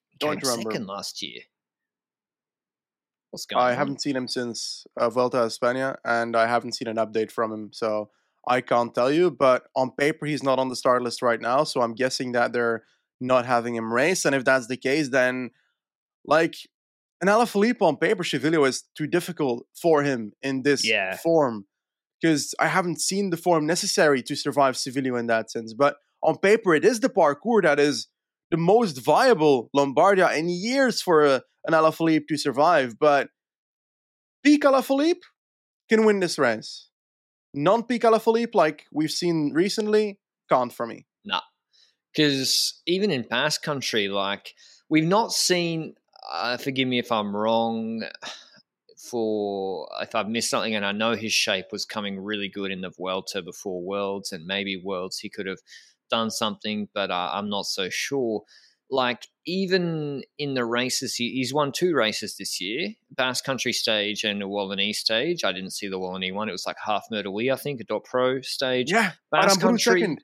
He 0.09 0.17
don't 0.19 0.41
remember. 0.41 0.71
second 0.71 0.87
last 0.87 1.21
year. 1.21 1.41
What's 3.31 3.45
going 3.45 3.63
I 3.63 3.71
on? 3.71 3.77
haven't 3.77 4.01
seen 4.01 4.15
him 4.15 4.27
since 4.27 4.85
uh, 4.97 5.09
Vuelta 5.09 5.43
a 5.43 5.47
España, 5.47 5.97
and 6.03 6.35
I 6.35 6.47
haven't 6.47 6.75
seen 6.75 6.87
an 6.87 6.97
update 6.97 7.31
from 7.31 7.51
him, 7.51 7.69
so 7.71 8.09
I 8.47 8.61
can't 8.61 8.93
tell 8.93 9.11
you. 9.11 9.29
But 9.29 9.63
on 9.75 9.91
paper, 9.91 10.25
he's 10.25 10.43
not 10.43 10.59
on 10.59 10.69
the 10.69 10.75
start 10.75 11.01
list 11.01 11.21
right 11.21 11.39
now, 11.39 11.63
so 11.63 11.81
I'm 11.81 11.93
guessing 11.93 12.31
that 12.33 12.53
they're 12.53 12.83
not 13.21 13.45
having 13.45 13.75
him 13.75 13.93
race. 13.93 14.25
And 14.25 14.33
if 14.33 14.45
that's 14.45 14.67
the 14.67 14.77
case, 14.77 15.09
then 15.09 15.51
like 16.25 16.55
an 17.21 17.27
Alaphilippe 17.27 17.81
on 17.81 17.97
paper, 17.97 18.23
Civiglio 18.23 18.67
is 18.67 18.83
too 18.95 19.07
difficult 19.07 19.65
for 19.79 20.03
him 20.03 20.31
in 20.41 20.63
this 20.63 20.87
yeah. 20.87 21.17
form 21.17 21.65
because 22.21 22.53
I 22.59 22.67
haven't 22.67 23.01
seen 23.01 23.29
the 23.29 23.37
form 23.37 23.65
necessary 23.65 24.21
to 24.23 24.35
survive 24.35 24.75
Civiglio 24.75 25.19
in 25.19 25.27
that 25.27 25.51
sense. 25.51 25.73
But 25.73 25.97
on 26.23 26.37
paper, 26.37 26.73
it 26.75 26.85
is 26.85 26.99
the 26.99 27.09
parcours 27.09 27.63
that 27.63 27.79
is 27.79 28.07
the 28.51 28.57
most 28.57 28.97
viable 28.97 29.69
Lombardia 29.75 30.35
in 30.35 30.49
years 30.49 31.01
for 31.01 31.25
a, 31.25 31.43
an 31.65 31.73
Alaphilippe 31.73 32.27
to 32.27 32.37
survive. 32.37 32.99
But 32.99 33.29
peak 34.43 34.63
Alaphilippe 34.63 35.23
can 35.89 36.05
win 36.05 36.19
this 36.19 36.37
race. 36.37 36.89
Non 37.53 37.83
peak 37.83 38.03
Alaphilippe, 38.03 38.55
like 38.55 38.85
we've 38.91 39.11
seen 39.11 39.51
recently, 39.53 40.19
can't 40.49 40.71
for 40.71 40.85
me. 40.85 41.05
Nah. 41.25 41.41
Because 42.13 42.81
even 42.85 43.11
in 43.11 43.23
Basque 43.23 43.61
Country, 43.61 44.07
like, 44.07 44.55
we've 44.89 45.05
not 45.05 45.31
seen, 45.31 45.95
uh, 46.31 46.57
forgive 46.57 46.87
me 46.87 46.99
if 46.99 47.11
I'm 47.11 47.35
wrong, 47.35 48.03
for 48.97 49.87
if 50.01 50.15
I've 50.15 50.27
missed 50.27 50.49
something, 50.49 50.75
and 50.75 50.85
I 50.85 50.91
know 50.91 51.15
his 51.15 51.33
shape 51.33 51.67
was 51.71 51.85
coming 51.85 52.19
really 52.19 52.49
good 52.49 52.71
in 52.71 52.81
the 52.81 52.89
Vuelta 52.89 53.41
before 53.41 53.81
Worlds, 53.81 54.31
and 54.31 54.45
maybe 54.45 54.75
Worlds 54.83 55.19
he 55.19 55.29
could 55.29 55.45
have 55.45 55.59
done 56.09 56.31
something, 56.31 56.89
but 56.93 57.11
uh, 57.11 57.29
I'm 57.33 57.49
not 57.49 57.65
so 57.65 57.89
sure. 57.89 58.43
Like 58.91 59.27
even 59.45 60.23
in 60.37 60.55
the 60.55 60.65
races, 60.65 61.15
he's 61.15 61.53
won 61.53 61.71
two 61.71 61.93
races 61.93 62.37
this 62.37 62.59
year: 62.59 62.93
Basque 63.11 63.43
Country 63.43 63.73
stage 63.73 64.23
and 64.23 64.41
a 64.41 64.45
Wallonie 64.45 64.93
stage. 64.93 65.43
I 65.43 65.51
didn't 65.51 65.71
see 65.73 65.87
the 65.87 65.99
Wallonie 65.99 66.33
one; 66.33 66.49
it 66.49 66.53
was 66.53 66.65
like 66.65 66.77
half 66.85 67.05
Myrtle 67.11 67.37
I 67.51 67.55
think, 67.55 67.81
a 67.81 67.83
Dot 67.83 68.03
Pro 68.03 68.41
stage. 68.41 68.91
Yeah, 68.91 69.11
Basque 69.31 69.61
Country. 69.61 70.17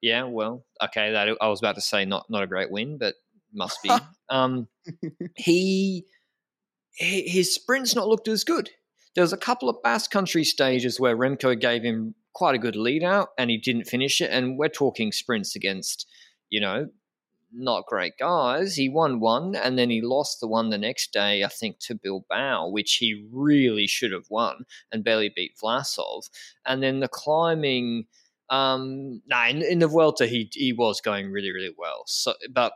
Yeah, 0.00 0.24
well, 0.24 0.64
okay. 0.82 1.12
That 1.12 1.36
I 1.40 1.48
was 1.48 1.60
about 1.60 1.74
to 1.74 1.80
say 1.80 2.04
not 2.04 2.26
not 2.30 2.42
a 2.42 2.46
great 2.46 2.70
win, 2.70 2.98
but 2.98 3.14
must 3.52 3.82
be. 3.82 3.90
um, 4.30 4.68
he 5.36 6.04
his 6.96 7.54
sprint's 7.54 7.94
not 7.94 8.08
looked 8.08 8.28
as 8.28 8.44
good. 8.44 8.70
There 9.14 9.22
was 9.22 9.32
a 9.32 9.38
couple 9.38 9.68
of 9.68 9.82
Basque 9.82 10.10
Country 10.10 10.44
stages 10.44 11.00
where 11.00 11.16
Remco 11.16 11.58
gave 11.58 11.82
him 11.82 12.14
quite 12.34 12.54
a 12.54 12.58
good 12.58 12.76
lead 12.76 13.02
out 13.02 13.28
and 13.38 13.50
he 13.50 13.56
didn't 13.56 13.84
finish 13.84 14.20
it. 14.20 14.30
And 14.30 14.58
we're 14.58 14.68
talking 14.68 15.10
sprints 15.10 15.56
against, 15.56 16.06
you 16.50 16.60
know, 16.60 16.88
not 17.52 17.86
great 17.86 18.14
guys. 18.18 18.76
He 18.76 18.88
won 18.88 19.20
one 19.20 19.54
and 19.54 19.78
then 19.78 19.90
he 19.90 20.00
lost 20.00 20.40
the 20.40 20.48
one 20.48 20.70
the 20.70 20.78
next 20.78 21.12
day, 21.12 21.44
I 21.44 21.48
think, 21.48 21.78
to 21.80 21.94
Bilbao, 21.94 22.68
which 22.68 22.94
he 22.94 23.26
really 23.32 23.86
should 23.86 24.12
have 24.12 24.26
won 24.30 24.64
and 24.92 25.04
barely 25.04 25.30
beat 25.34 25.52
Vlasov. 25.62 26.24
And 26.66 26.82
then 26.82 27.00
the 27.00 27.08
climbing, 27.08 28.06
um, 28.50 29.22
no, 29.26 29.42
in, 29.48 29.62
in 29.62 29.78
the 29.78 29.88
Vuelta, 29.88 30.26
he, 30.26 30.50
he 30.52 30.72
was 30.72 31.00
going 31.00 31.30
really, 31.30 31.52
really 31.52 31.74
well. 31.76 32.04
So, 32.06 32.34
but 32.52 32.72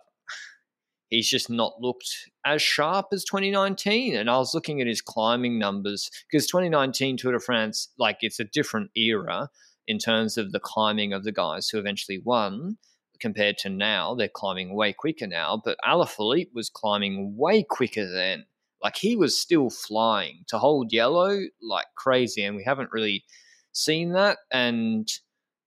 he's 1.11 1.29
just 1.29 1.51
not 1.51 1.75
looked 1.81 2.31
as 2.47 2.63
sharp 2.63 3.07
as 3.13 3.25
2019. 3.25 4.17
And 4.17 4.31
I 4.31 4.39
was 4.39 4.55
looking 4.55 4.81
at 4.81 4.87
his 4.87 5.03
climbing 5.03 5.59
numbers 5.59 6.11
because 6.31 6.47
2019 6.47 7.17
Tour 7.17 7.33
de 7.33 7.41
France, 7.41 7.89
like 7.99 8.19
it's 8.21 8.41
a 8.41 8.45
different 8.45 8.91
era 8.97 9.51
in 9.87 9.99
terms 9.99 10.39
of 10.39 10.53
the 10.53 10.61
climbing 10.61 11.13
of 11.13 11.25
the 11.25 11.33
guys 11.33 11.69
who 11.69 11.79
eventually 11.79 12.21
won 12.25 12.79
compared 13.21 13.59
to 13.59 13.69
now. 13.69 14.15
They're 14.15 14.29
climbing 14.29 14.75
way 14.75 14.93
quicker 14.93 15.27
now, 15.27 15.61
but 15.63 15.79
Alaphilippe 15.85 16.55
was 16.55 16.71
climbing 16.71 17.37
way 17.37 17.63
quicker 17.69 18.11
then. 18.11 18.47
Like 18.83 18.97
he 18.97 19.17
was 19.17 19.39
still 19.39 19.71
flying 19.71 20.45
to 20.49 20.59
hold 20.59 20.93
yellow 20.93 21.39
like 21.63 21.87
crazy, 21.97 22.43
and 22.45 22.57
we 22.57 22.65
haven't 22.65 22.93
really 22.93 23.25
seen 23.73 24.13
that. 24.13 24.39
And 24.51 25.09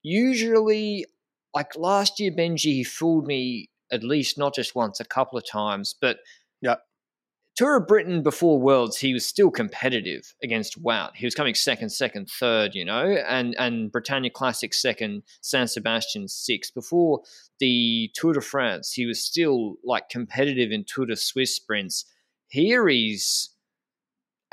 usually, 0.02 1.06
like 1.54 1.76
last 1.76 2.20
year, 2.20 2.32
Benji 2.32 2.86
fooled 2.86 3.28
me 3.28 3.70
at 3.92 4.04
least 4.04 4.38
not 4.38 4.56
just 4.56 4.76
once, 4.76 5.00
a 5.00 5.06
couple 5.06 5.38
of 5.38 5.48
times. 5.48 5.96
But 6.00 6.18
yeah, 6.62 6.78
Tour 7.56 7.78
of 7.78 7.88
Britain 7.88 8.24
before 8.24 8.60
Worlds, 8.60 8.98
he 8.98 9.13
was 9.13 9.26
still 9.26 9.52
competitive 9.52 10.34
against 10.42 10.82
Wout. 10.82 11.16
He 11.16 11.26
was 11.26 11.36
coming 11.36 11.54
second, 11.54 11.89
second, 11.89 12.28
third, 12.30 12.74
you 12.74 12.84
know, 12.84 13.06
and 13.28 13.56
and 13.60 13.92
Bretagne 13.92 14.30
Classic 14.30 14.74
second, 14.74 15.24
San 15.42 15.68
Sebastian 15.68 16.28
sixth. 16.28 16.74
Before 16.74 17.22
the 17.60 18.10
Tour 18.16 18.34
de 18.34 18.42
France, 18.42 18.94
he 18.94 19.06
was 19.06 19.24
still 19.24 19.76
like 19.84 20.10
competitive 20.10 20.72
in 20.72 20.84
Tour 20.84 21.06
de 21.06 21.16
Suisse 21.16 21.56
sprints. 21.56 22.06
Here 22.48 22.88
he's 22.88 23.50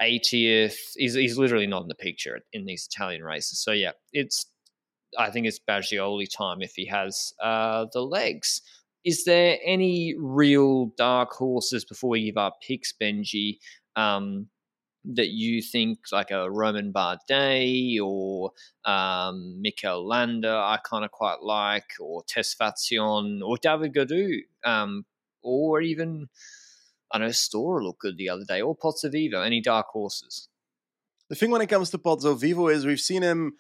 80th. 0.00 0.76
He's, 0.96 1.14
he's 1.14 1.38
literally 1.38 1.66
not 1.66 1.82
in 1.82 1.88
the 1.88 1.94
picture 1.94 2.40
in 2.52 2.64
these 2.64 2.88
Italian 2.90 3.22
races. 3.22 3.58
So 3.58 3.72
yeah, 3.72 3.92
it's 4.12 4.46
I 5.18 5.30
think 5.30 5.46
it's 5.46 5.58
Bagioli 5.58 6.26
time 6.30 6.62
if 6.62 6.74
he 6.74 6.86
has 6.86 7.32
uh, 7.42 7.86
the 7.92 8.02
legs 8.02 8.62
is 9.04 9.24
there 9.24 9.58
any 9.64 10.14
real 10.18 10.86
dark 10.96 11.32
horses 11.32 11.84
before 11.84 12.10
we 12.10 12.24
give 12.24 12.36
our 12.36 12.52
picks, 12.66 12.92
Benji, 12.92 13.58
um, 13.96 14.48
that 15.04 15.28
you 15.28 15.62
think 15.62 15.98
like 16.12 16.30
a 16.30 16.50
Romain 16.50 16.92
Bardet 16.92 18.00
or 18.02 18.52
um, 18.84 19.60
Mikel 19.60 20.06
Landa 20.06 20.50
I 20.50 20.78
kind 20.84 21.04
of 21.04 21.10
quite 21.10 21.42
like, 21.42 21.92
or 21.98 22.22
Tesfatsion 22.24 23.40
or 23.42 23.56
David 23.56 23.94
Gaudu, 23.94 24.40
um, 24.64 25.06
or 25.42 25.80
even 25.80 26.28
I 27.10 27.18
know 27.18 27.30
Storer 27.30 27.82
looked 27.82 28.00
good 28.00 28.18
the 28.18 28.28
other 28.28 28.44
day, 28.44 28.60
or 28.60 28.76
Pozzovivo. 28.76 29.44
Any 29.44 29.60
dark 29.60 29.86
horses? 29.88 30.48
The 31.28 31.34
thing 31.34 31.50
when 31.50 31.62
it 31.62 31.68
comes 31.68 31.90
to 31.90 31.98
Pozzovivo 31.98 32.72
is 32.72 32.84
we've 32.84 33.00
seen 33.00 33.22
him 33.22 33.54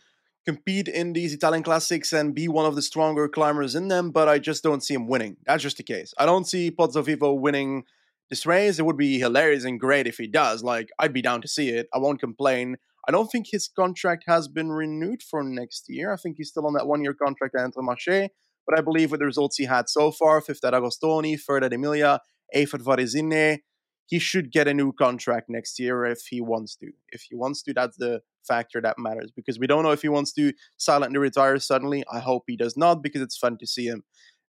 compete 0.46 0.88
in 0.88 1.12
these 1.12 1.34
Italian 1.34 1.62
classics 1.62 2.12
and 2.12 2.34
be 2.34 2.48
one 2.48 2.66
of 2.66 2.74
the 2.74 2.82
stronger 2.82 3.28
climbers 3.28 3.74
in 3.74 3.88
them, 3.88 4.10
but 4.10 4.28
I 4.28 4.38
just 4.38 4.62
don't 4.62 4.82
see 4.82 4.94
him 4.94 5.06
winning. 5.06 5.36
That's 5.46 5.62
just 5.62 5.76
the 5.76 5.82
case. 5.82 6.14
I 6.18 6.26
don't 6.26 6.46
see 6.46 6.70
Pozzovivo 6.70 7.38
winning 7.38 7.84
this 8.30 8.46
race. 8.46 8.78
It 8.78 8.86
would 8.86 8.96
be 8.96 9.18
hilarious 9.18 9.64
and 9.64 9.78
great 9.78 10.06
if 10.06 10.16
he 10.16 10.26
does. 10.26 10.62
Like, 10.62 10.90
I'd 10.98 11.12
be 11.12 11.22
down 11.22 11.42
to 11.42 11.48
see 11.48 11.70
it. 11.70 11.88
I 11.92 11.98
won't 11.98 12.20
complain. 12.20 12.76
I 13.06 13.12
don't 13.12 13.28
think 13.28 13.46
his 13.50 13.68
contract 13.68 14.24
has 14.26 14.48
been 14.48 14.70
renewed 14.70 15.22
for 15.22 15.42
next 15.42 15.86
year. 15.88 16.12
I 16.12 16.16
think 16.16 16.36
he's 16.36 16.48
still 16.48 16.66
on 16.66 16.74
that 16.74 16.86
one 16.86 17.02
year 17.02 17.14
contract 17.14 17.54
at 17.54 17.70
Intermarché. 17.70 18.28
But 18.66 18.78
I 18.78 18.82
believe 18.82 19.10
with 19.10 19.20
the 19.20 19.26
results 19.26 19.56
he 19.56 19.64
had 19.64 19.88
so 19.88 20.10
far, 20.10 20.40
fifth 20.40 20.64
at 20.64 20.74
Agostoni, 20.74 21.40
third 21.40 21.64
at 21.64 21.72
Emilia, 21.72 22.20
eighth 22.52 22.74
at 22.74 22.80
Varesine, 22.80 23.58
he 24.06 24.18
should 24.18 24.52
get 24.52 24.68
a 24.68 24.74
new 24.74 24.92
contract 24.92 25.48
next 25.48 25.78
year 25.78 26.04
if 26.04 26.26
he 26.28 26.40
wants 26.40 26.76
to. 26.76 26.92
If 27.08 27.22
he 27.22 27.34
wants 27.34 27.62
to, 27.62 27.72
that's 27.72 27.96
the 27.96 28.20
factor 28.46 28.80
that 28.80 28.98
matters 28.98 29.30
because 29.34 29.58
we 29.58 29.66
don't 29.66 29.82
know 29.82 29.90
if 29.90 30.02
he 30.02 30.08
wants 30.08 30.32
to 30.34 30.52
silently 30.76 31.18
retire 31.18 31.58
suddenly. 31.58 32.04
I 32.12 32.20
hope 32.20 32.44
he 32.46 32.56
does 32.56 32.76
not 32.76 33.02
because 33.02 33.22
it's 33.22 33.36
fun 33.36 33.58
to 33.58 33.66
see 33.66 33.86
him. 33.86 34.02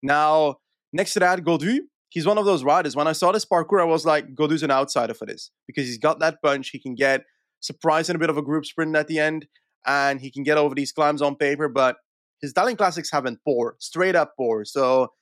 Now, 0.03 0.57
next 0.92 1.14
to 1.14 1.20
that, 1.20 1.40
Gaudu, 1.40 1.81
he's 2.09 2.26
one 2.26 2.38
of 2.38 2.44
those 2.44 2.64
riders. 2.64 2.96
When 2.96 3.07
I 3.07 3.12
saw 3.12 3.33
this 3.33 3.44
parkour, 3.44 3.81
I 3.81 3.85
was 3.85 4.07
like, 4.07 4.35
Gaudu's 4.35 4.62
an 4.62 4.70
outsider 4.70 5.14
for 5.14 5.26
this 5.26 5.50
because 5.66 5.87
he's 5.87 5.98
got 5.98 6.20
that 6.20 6.42
punch. 6.42 6.70
He 6.70 6.79
can 6.79 6.94
get 6.94 7.22
surprising 7.61 8.16
a 8.16 8.18
bit 8.18 8.31
of 8.31 8.38
a 8.38 8.42
group 8.42 8.64
sprint 8.64 8.96
at 8.96 9.07
the 9.07 9.18
end 9.18 9.46
and 9.87 10.20
he 10.20 10.31
can 10.31 10.42
get 10.42 10.59
over 10.59 10.74
these 10.74 10.92
climbs 10.92 11.22
on 11.22 11.37
paper, 11.37 11.68
but 11.68 11.96
his 12.40 12.53
Italian 12.53 12.76
classics 12.76 13.11
have 13.12 13.24
been 13.24 13.38
poor, 13.44 13.76
straight 13.79 14.16
up 14.16 14.33
poor. 14.37 14.64
So 14.64 15.12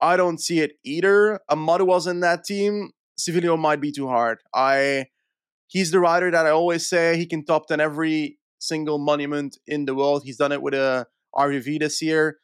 I 0.00 0.16
don't 0.16 0.38
see 0.40 0.60
it 0.60 0.72
either. 0.84 1.40
Amadu 1.50 1.86
was 1.86 2.06
in 2.06 2.20
that 2.20 2.44
team. 2.44 2.90
Civiglio 3.18 3.58
might 3.58 3.80
be 3.80 3.90
too 3.90 4.06
hard. 4.06 4.38
I 4.54 5.06
he's 5.68 5.90
the 5.90 6.00
rider 6.00 6.30
that 6.30 6.46
I 6.46 6.50
always 6.50 6.88
say 6.88 7.16
he 7.16 7.26
can 7.26 7.44
top 7.44 7.68
10 7.68 7.80
every 7.80 8.38
single 8.58 8.98
monument 8.98 9.56
in 9.66 9.84
the 9.84 9.94
world. 9.94 10.22
He's 10.24 10.36
done 10.36 10.52
it 10.52 10.60
with 10.60 10.74
uh, 10.74 11.04
a 11.36 11.40
RVV 11.40 11.80
this 11.80 12.02
year. 12.02 12.38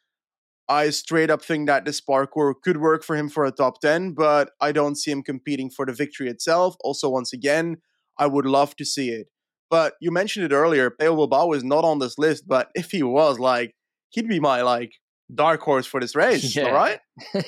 I 0.67 0.89
straight 0.89 1.29
up 1.29 1.43
think 1.43 1.67
that 1.67 1.85
this 1.85 2.01
parcours 2.01 2.55
could 2.63 2.77
work 2.77 3.03
for 3.03 3.15
him 3.15 3.29
for 3.29 3.45
a 3.45 3.51
top 3.51 3.81
10, 3.81 4.13
but 4.13 4.51
I 4.59 4.71
don't 4.71 4.95
see 4.95 5.11
him 5.11 5.21
competing 5.21 5.69
for 5.69 5.85
the 5.85 5.93
victory 5.93 6.27
itself. 6.29 6.75
Also, 6.79 7.09
once 7.09 7.33
again, 7.33 7.77
I 8.17 8.25
would 8.27 8.45
love 8.45 8.75
to 8.77 8.85
see 8.85 9.09
it. 9.09 9.27
But 9.69 9.93
you 9.99 10.11
mentioned 10.11 10.45
it 10.45 10.55
earlier, 10.55 10.89
Pello 10.89 11.17
Bilbao 11.17 11.51
is 11.51 11.63
not 11.63 11.83
on 11.83 11.99
this 11.99 12.17
list, 12.17 12.47
but 12.47 12.69
if 12.73 12.91
he 12.91 13.03
was, 13.03 13.39
like, 13.39 13.75
he'd 14.09 14.27
be 14.27 14.39
my 14.39 14.61
like 14.61 14.93
dark 15.33 15.61
horse 15.61 15.85
for 15.85 15.99
this 15.99 16.15
race, 16.23 16.55
yeah. 16.55 16.67
all 16.67 16.73
right? 16.73 16.99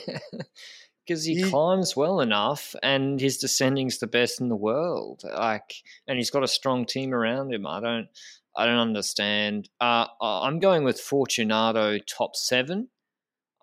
because 1.07 1.23
he, 1.23 1.41
climbs 1.41 1.95
well 1.95 2.19
enough 2.19 2.75
and 2.83 3.19
his 3.19 3.37
descending's 3.37 3.99
the 3.99 4.07
best 4.07 4.41
in 4.41 4.49
the 4.49 4.55
world 4.55 5.23
like 5.35 5.75
and 6.07 6.17
he's 6.17 6.29
got 6.29 6.43
a 6.43 6.47
strong 6.47 6.85
team 6.85 7.13
around 7.13 7.53
him. 7.53 7.65
I 7.65 7.79
don't 7.79 8.07
i 8.55 8.65
don't 8.65 8.79
understand. 8.79 9.69
Uh, 9.79 10.07
i'm 10.21 10.59
going 10.59 10.83
with 10.83 10.99
fortunato 10.99 11.97
top 11.99 12.35
seven. 12.35 12.89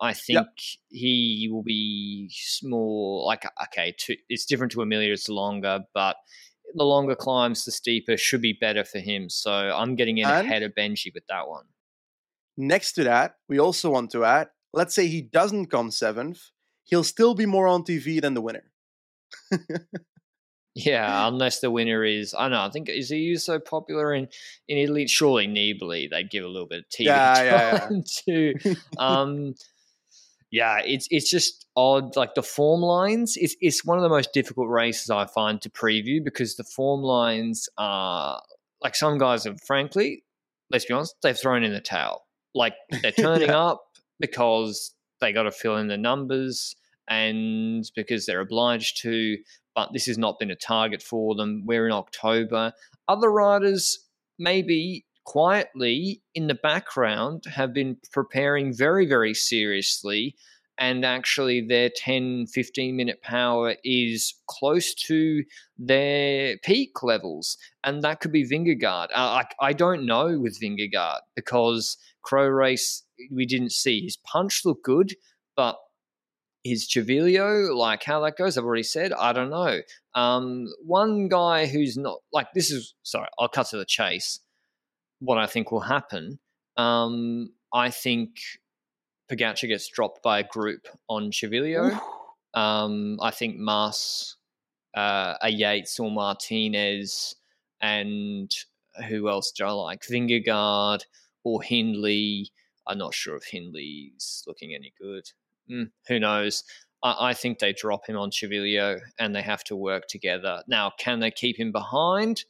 I 0.01 0.13
think 0.13 0.35
yep. 0.35 0.47
he 0.89 1.47
will 1.49 1.63
be 1.63 2.29
more 2.63 3.25
like 3.25 3.45
okay 3.63 3.95
to, 3.99 4.17
it's 4.27 4.45
different 4.45 4.73
to 4.73 4.81
emilia 4.81 5.13
it's 5.13 5.29
longer 5.29 5.81
but 5.93 6.17
the 6.73 6.83
longer 6.83 7.15
climbs 7.15 7.63
the 7.63 7.71
steeper 7.71 8.17
should 8.17 8.41
be 8.41 8.57
better 8.59 8.83
for 8.83 8.99
him. 8.99 9.29
So 9.29 9.51
i'm 9.51 9.95
getting 9.95 10.17
in 10.17 10.27
and 10.27 10.47
ahead 10.47 10.63
of 10.63 10.73
benji 10.73 11.13
with 11.13 11.27
that 11.27 11.47
one. 11.47 11.65
Next 12.57 12.93
to 12.93 13.03
that 13.03 13.35
we 13.47 13.59
also 13.59 13.91
want 13.91 14.11
to 14.11 14.25
add 14.25 14.49
let's 14.73 14.95
say 14.95 15.07
he 15.07 15.21
doesn't 15.21 15.67
come 15.67 15.91
seventh 15.91 16.51
he'll 16.85 17.03
still 17.03 17.35
be 17.35 17.45
more 17.45 17.67
on 17.67 17.83
TV 17.83 18.21
than 18.21 18.33
the 18.33 18.41
winner. 18.41 18.63
yeah, 20.75 21.27
unless 21.27 21.59
the 21.59 21.69
winner 21.69 22.03
is 22.03 22.33
I 22.33 22.43
don't 22.43 22.51
know. 22.51 22.61
I 22.61 22.69
think 22.69 22.89
is 22.89 23.09
he 23.09 23.35
so 23.35 23.59
popular 23.59 24.13
in 24.13 24.27
in 24.67 24.77
Italy? 24.77 25.07
Surely 25.07 25.47
Nibali 25.47 26.09
they'd 26.09 26.29
give 26.29 26.43
a 26.43 26.47
little 26.47 26.67
bit 26.67 26.79
of 26.79 26.85
TV 26.89 27.05
yeah, 27.05 27.79
time 27.79 28.03
yeah, 28.27 28.53
yeah. 28.53 28.53
to. 28.63 28.75
Um, 28.97 29.55
yeah, 30.51 30.79
it's 30.85 31.07
it's 31.11 31.29
just 31.29 31.65
odd. 31.75 32.15
Like 32.15 32.35
the 32.35 32.43
form 32.43 32.81
lines, 32.81 33.35
it's 33.35 33.55
it's 33.59 33.83
one 33.83 33.97
of 33.97 34.03
the 34.03 34.09
most 34.09 34.31
difficult 34.31 34.69
races 34.69 35.09
I 35.09 35.25
find 35.25 35.61
to 35.61 35.69
preview 35.69 36.23
because 36.23 36.55
the 36.55 36.63
form 36.63 37.01
lines 37.01 37.67
are 37.77 38.41
like 38.81 38.95
some 38.95 39.17
guys 39.17 39.43
have 39.43 39.59
frankly, 39.67 40.23
let's 40.71 40.85
be 40.85 40.93
honest, 40.93 41.15
they've 41.21 41.37
thrown 41.37 41.63
in 41.63 41.73
the 41.73 41.81
towel. 41.81 42.25
Like 42.53 42.75
they're 43.01 43.11
turning 43.19 43.49
yeah. 43.49 43.59
up 43.59 43.83
because 44.19 44.94
they 45.25 45.33
got 45.33 45.43
to 45.43 45.51
fill 45.51 45.77
in 45.77 45.87
the 45.87 45.97
numbers 45.97 46.75
and 47.07 47.89
because 47.95 48.25
they're 48.25 48.41
obliged 48.41 49.01
to, 49.01 49.37
but 49.73 49.89
this 49.91 50.05
has 50.05 50.17
not 50.17 50.39
been 50.39 50.51
a 50.51 50.55
target 50.55 51.01
for 51.01 51.35
them. 51.35 51.63
We're 51.65 51.87
in 51.87 51.91
October. 51.91 52.73
Other 53.07 53.31
riders, 53.31 53.99
maybe 54.37 55.05
quietly 55.25 56.21
in 56.35 56.47
the 56.47 56.55
background, 56.55 57.43
have 57.51 57.73
been 57.73 57.97
preparing 58.11 58.73
very, 58.73 59.07
very 59.07 59.33
seriously. 59.33 60.35
And 60.77 61.05
actually, 61.05 61.61
their 61.61 61.89
10, 61.95 62.47
15 62.47 62.95
minute 62.95 63.21
power 63.23 63.75
is 63.83 64.35
close 64.47 64.93
to 65.07 65.43
their 65.77 66.57
peak 66.63 67.01
levels. 67.01 67.57
And 67.83 68.03
that 68.03 68.19
could 68.19 68.31
be 68.31 68.47
Vingegaard. 68.47 69.07
Uh, 69.15 69.41
I, 69.41 69.43
I 69.61 69.73
don't 69.73 70.05
know 70.05 70.37
with 70.39 70.59
Vingegaard 70.59 71.21
because 71.35 71.97
Cro 72.23 72.45
Race 72.47 73.04
we 73.31 73.45
didn't 73.45 73.71
see. 73.71 74.01
His 74.01 74.17
punch 74.17 74.65
looked 74.65 74.83
good, 74.83 75.15
but 75.55 75.77
his 76.63 76.87
Civiglio, 76.87 77.75
like 77.75 78.03
how 78.03 78.21
that 78.21 78.37
goes, 78.37 78.57
I've 78.57 78.65
already 78.65 78.83
said. 78.83 79.13
I 79.13 79.33
don't 79.33 79.51
know. 79.51 79.81
Um, 80.15 80.67
one 80.83 81.27
guy 81.27 81.67
who's 81.67 81.95
not 81.95 82.19
like 82.33 82.47
this 82.53 82.71
is 82.71 82.95
sorry. 83.03 83.27
I'll 83.37 83.47
cut 83.47 83.67
to 83.67 83.77
the 83.77 83.85
chase. 83.85 84.39
What 85.19 85.37
I 85.37 85.45
think 85.45 85.71
will 85.71 85.81
happen. 85.81 86.39
Um, 86.75 87.53
I 87.71 87.91
think 87.91 88.31
Pogacar 89.31 89.67
gets 89.67 89.87
dropped 89.87 90.23
by 90.23 90.39
a 90.39 90.43
group 90.43 90.87
on 91.07 91.31
Civiglio. 91.31 91.99
Um, 92.53 93.19
I 93.21 93.31
think 93.31 93.57
Mas, 93.57 94.37
uh, 94.95 95.35
a 95.41 95.49
Yates 95.49 95.99
or 95.99 96.09
Martinez, 96.09 97.35
and 97.81 98.49
who 99.07 99.29
else 99.29 99.51
do 99.51 99.65
I 99.65 99.71
like? 99.71 100.01
Vingegaard 100.01 101.01
or 101.43 101.61
Hindley. 101.61 102.49
I'm 102.87 102.97
not 102.97 103.13
sure 103.13 103.35
if 103.35 103.45
Hindley's 103.45 104.43
looking 104.47 104.73
any 104.73 104.93
good. 104.99 105.23
Mm, 105.69 105.91
who 106.07 106.19
knows? 106.19 106.63
I, 107.03 107.29
I, 107.29 107.33
think 107.33 107.59
they 107.59 107.73
drop 107.73 108.07
him 108.07 108.17
on 108.17 108.29
Civiglio 108.29 108.99
and 109.19 109.35
they 109.35 109.41
have 109.41 109.63
to 109.65 109.75
work 109.75 110.07
together. 110.07 110.61
Now, 110.67 110.91
can 110.97 111.19
they 111.19 111.31
keep 111.31 111.59
him 111.59 111.71
behind? 111.71 112.45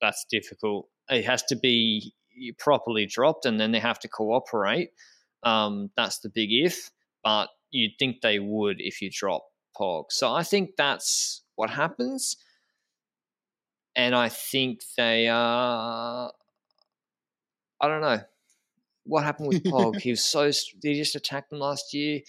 That's 0.00 0.24
difficult. 0.30 0.88
It 1.08 1.24
has 1.26 1.42
to 1.44 1.56
be 1.56 2.14
properly 2.58 3.06
dropped 3.06 3.44
and 3.44 3.60
then 3.60 3.72
they 3.72 3.80
have 3.80 3.98
to 4.00 4.08
cooperate. 4.08 4.90
Um, 5.42 5.90
that's 5.96 6.20
the 6.20 6.30
big 6.30 6.50
if, 6.52 6.90
but 7.22 7.48
you'd 7.70 7.98
think 7.98 8.20
they 8.20 8.38
would 8.38 8.80
if 8.80 9.02
you 9.02 9.10
drop 9.12 9.44
Pog. 9.78 10.04
So 10.10 10.32
I 10.32 10.42
think 10.42 10.70
that's 10.76 11.42
what 11.56 11.70
happens. 11.70 12.36
And 13.94 14.14
I 14.14 14.28
think 14.28 14.80
they 14.96 15.28
are. 15.28 16.32
I 17.82 17.88
don't 17.88 18.00
know 18.00 18.20
what 19.04 19.24
happened 19.24 19.48
with 19.48 19.64
Pog? 19.64 19.96
he 20.00 20.10
was 20.10 20.24
so 20.24 20.50
he 20.82 20.94
just 20.94 21.14
attacked 21.14 21.50
them 21.50 21.58
last 21.58 21.94
year. 21.94 22.20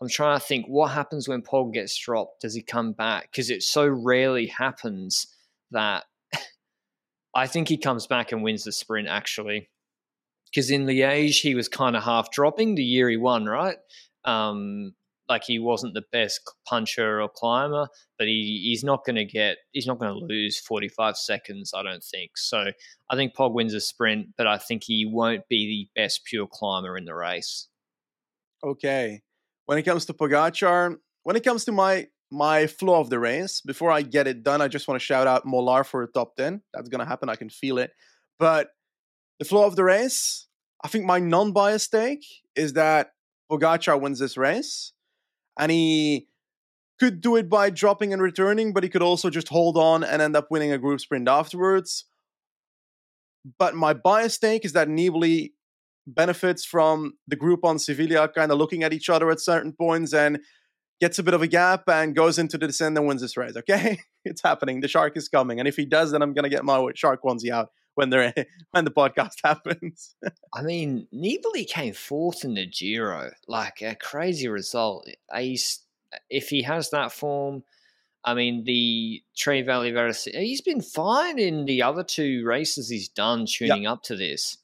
I'm 0.00 0.08
trying 0.08 0.38
to 0.38 0.44
think 0.44 0.66
what 0.66 0.90
happens 0.90 1.28
when 1.28 1.42
Pog 1.42 1.74
gets 1.74 1.96
dropped. 1.96 2.40
Does 2.42 2.54
he 2.54 2.62
come 2.62 2.92
back? 2.92 3.30
Because 3.30 3.50
it 3.50 3.62
so 3.62 3.86
rarely 3.86 4.46
happens 4.46 5.26
that 5.70 6.04
I 7.34 7.46
think 7.46 7.68
he 7.68 7.76
comes 7.76 8.06
back 8.06 8.32
and 8.32 8.42
wins 8.42 8.64
the 8.64 8.72
sprint 8.72 9.08
actually. 9.08 9.70
Because 10.50 10.70
in 10.70 10.86
Liège 10.86 11.40
he 11.40 11.54
was 11.54 11.68
kind 11.68 11.96
of 11.96 12.02
half 12.02 12.30
dropping 12.30 12.74
the 12.74 12.84
year 12.84 13.08
he 13.08 13.16
won, 13.16 13.46
right? 13.46 13.76
Um, 14.24 14.94
like 15.32 15.44
he 15.44 15.58
wasn't 15.58 15.94
the 15.94 16.04
best 16.12 16.40
puncher 16.68 17.22
or 17.22 17.28
climber, 17.28 17.88
but 18.18 18.26
he, 18.26 18.60
he's 18.64 18.84
not 18.84 19.04
going 19.04 19.16
to 19.16 19.24
get 19.24 19.56
he's 19.72 19.86
not 19.86 19.98
going 19.98 20.12
to 20.12 20.26
lose 20.26 20.60
45 20.60 21.16
seconds, 21.16 21.72
I 21.74 21.82
don't 21.82 22.04
think. 22.04 22.32
So 22.36 22.66
I 23.10 23.16
think 23.16 23.34
Pog 23.34 23.54
wins 23.54 23.72
a 23.72 23.80
sprint, 23.80 24.28
but 24.36 24.46
I 24.46 24.58
think 24.58 24.82
he 24.84 25.06
won't 25.06 25.48
be 25.48 25.88
the 25.94 26.00
best 26.00 26.24
pure 26.24 26.46
climber 26.46 26.96
in 26.98 27.06
the 27.06 27.14
race. 27.14 27.68
Okay. 28.62 29.22
When 29.64 29.78
it 29.78 29.84
comes 29.84 30.04
to 30.06 30.12
Pogacar, 30.12 30.96
when 31.22 31.36
it 31.36 31.44
comes 31.44 31.64
to 31.64 31.72
my 31.72 32.08
my 32.30 32.66
flow 32.66 33.00
of 33.00 33.08
the 33.10 33.18
race, 33.18 33.62
before 33.62 33.90
I 33.90 34.02
get 34.02 34.26
it 34.26 34.42
done, 34.42 34.60
I 34.60 34.68
just 34.68 34.86
want 34.86 35.00
to 35.00 35.04
shout 35.04 35.26
out 35.26 35.46
Molar 35.46 35.84
for 35.84 36.02
a 36.02 36.06
top 36.06 36.36
10. 36.36 36.60
That's 36.74 36.88
going 36.88 37.00
to 37.00 37.06
happen. 37.06 37.28
I 37.28 37.36
can 37.36 37.50
feel 37.50 37.78
it. 37.78 37.90
But 38.38 38.68
the 39.38 39.44
flow 39.44 39.66
of 39.66 39.76
the 39.76 39.84
race, 39.84 40.46
I 40.84 40.88
think 40.88 41.04
my 41.04 41.18
non-biased 41.18 41.90
take 41.90 42.24
is 42.56 42.72
that 42.74 43.12
Pogacar 43.50 44.00
wins 44.00 44.18
this 44.18 44.38
race 44.38 44.92
and 45.58 45.70
he 45.70 46.28
could 46.98 47.20
do 47.20 47.36
it 47.36 47.48
by 47.48 47.70
dropping 47.70 48.12
and 48.12 48.22
returning, 48.22 48.72
but 48.72 48.82
he 48.82 48.88
could 48.88 49.02
also 49.02 49.30
just 49.30 49.48
hold 49.48 49.76
on 49.76 50.04
and 50.04 50.22
end 50.22 50.36
up 50.36 50.48
winning 50.50 50.72
a 50.72 50.78
group 50.78 51.00
sprint 51.00 51.28
afterwards. 51.28 52.04
But 53.58 53.74
my 53.74 53.92
bias 53.92 54.38
take 54.38 54.64
is 54.64 54.72
that 54.74 54.88
Nibali 54.88 55.50
benefits 56.06 56.64
from 56.64 57.14
the 57.26 57.36
group 57.36 57.64
on 57.64 57.78
Sevilla 57.78 58.28
kind 58.28 58.52
of 58.52 58.58
looking 58.58 58.82
at 58.82 58.92
each 58.92 59.08
other 59.08 59.30
at 59.30 59.40
certain 59.40 59.72
points 59.72 60.12
and 60.12 60.38
gets 61.00 61.18
a 61.18 61.22
bit 61.22 61.34
of 61.34 61.42
a 61.42 61.48
gap 61.48 61.88
and 61.88 62.14
goes 62.14 62.38
into 62.38 62.56
the 62.56 62.68
descent 62.68 62.96
and 62.96 63.06
wins 63.06 63.20
this 63.20 63.36
race. 63.36 63.56
Okay, 63.56 63.98
it's 64.24 64.42
happening. 64.42 64.80
The 64.80 64.88
shark 64.88 65.16
is 65.16 65.28
coming, 65.28 65.58
and 65.58 65.66
if 65.66 65.76
he 65.76 65.84
does, 65.84 66.12
then 66.12 66.22
I'm 66.22 66.34
gonna 66.34 66.48
get 66.48 66.64
my 66.64 66.88
shark 66.94 67.22
onesie 67.22 67.50
out 67.50 67.70
when 67.94 68.10
they're 68.10 68.34
when 68.70 68.84
the 68.84 68.90
podcast 68.90 69.36
happens. 69.44 70.14
I 70.54 70.62
mean, 70.62 71.06
Nibali 71.14 71.66
came 71.66 71.94
fourth 71.94 72.44
in 72.44 72.54
the 72.54 72.66
Giro, 72.66 73.30
like 73.48 73.82
a 73.82 73.94
crazy 73.94 74.48
result. 74.48 75.08
He's, 75.34 75.80
if 76.30 76.48
he 76.48 76.62
has 76.62 76.90
that 76.90 77.12
form, 77.12 77.64
I 78.24 78.34
mean, 78.34 78.64
the 78.64 79.22
Tre 79.36 79.62
Valli 79.62 79.92
he's 80.32 80.60
been 80.60 80.80
fine 80.80 81.38
in 81.38 81.64
the 81.64 81.82
other 81.82 82.04
two 82.04 82.44
races 82.46 82.88
he's 82.88 83.08
done 83.08 83.46
tuning 83.46 83.82
yep. 83.82 83.92
up 83.92 84.02
to 84.04 84.16
this. 84.16 84.58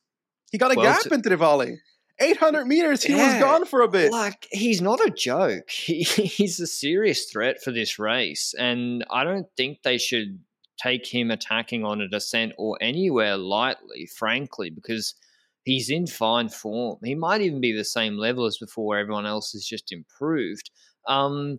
He 0.50 0.58
got 0.58 0.72
a 0.72 0.76
well, 0.76 0.92
gap 0.92 1.02
to, 1.02 1.14
in 1.14 1.22
Tre 1.22 1.36
Valli. 1.36 1.78
800 2.20 2.66
meters, 2.66 3.04
he 3.04 3.14
was 3.14 3.34
gone 3.34 3.64
for 3.64 3.82
a 3.82 3.88
bit. 3.88 4.10
Like 4.10 4.48
he's 4.50 4.80
not 4.80 5.00
a 5.00 5.10
joke. 5.10 5.70
He, 5.70 6.02
he's 6.02 6.58
a 6.60 6.66
serious 6.66 7.26
threat 7.26 7.62
for 7.62 7.70
this 7.70 7.98
race, 7.98 8.54
and 8.58 9.04
I 9.10 9.24
don't 9.24 9.46
think 9.56 9.82
they 9.82 9.98
should 9.98 10.40
take 10.78 11.06
him 11.06 11.30
attacking 11.30 11.84
on 11.84 12.00
a 12.00 12.08
descent 12.08 12.52
or 12.58 12.78
anywhere 12.80 13.36
lightly. 13.36 14.08
Frankly, 14.16 14.70
because 14.70 15.14
he's 15.64 15.90
in 15.90 16.06
fine 16.06 16.48
form. 16.48 16.98
He 17.04 17.14
might 17.14 17.42
even 17.42 17.60
be 17.60 17.76
the 17.76 17.84
same 17.84 18.16
level 18.16 18.46
as 18.46 18.58
before. 18.58 18.96
Everyone 18.96 19.26
else 19.26 19.52
has 19.52 19.64
just 19.64 19.92
improved. 19.92 20.70
Um, 21.06 21.58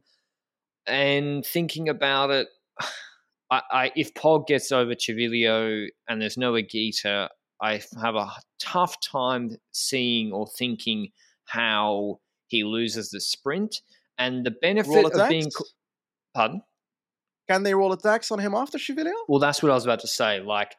and 0.87 1.45
thinking 1.45 1.89
about 1.89 2.31
it, 2.31 2.47
I, 3.51 3.61
I 3.71 3.91
if 3.95 4.13
Pog 4.13 4.47
gets 4.47 4.71
over 4.71 4.95
Civiglio 4.95 5.87
and 6.07 6.21
there's 6.21 6.37
no 6.37 6.53
Higuita, 6.53 7.29
I 7.61 7.81
have 8.01 8.15
a 8.15 8.29
tough 8.59 8.95
time 9.01 9.57
seeing 9.71 10.31
or 10.31 10.47
thinking 10.57 11.09
how 11.45 12.19
he 12.47 12.63
loses 12.63 13.09
the 13.09 13.21
sprint. 13.21 13.81
And 14.17 14.45
the 14.45 14.51
benefit 14.51 15.05
of 15.05 15.29
being, 15.29 15.49
pardon. 16.35 16.61
Can 17.49 17.63
they 17.63 17.73
roll 17.73 17.91
attacks 17.91 18.31
on 18.31 18.39
him 18.39 18.53
after 18.53 18.77
Civiglio? 18.77 19.13
Well, 19.27 19.39
that's 19.39 19.63
what 19.63 19.71
I 19.71 19.75
was 19.75 19.83
about 19.83 20.01
to 20.01 20.07
say. 20.07 20.39
Like, 20.39 20.75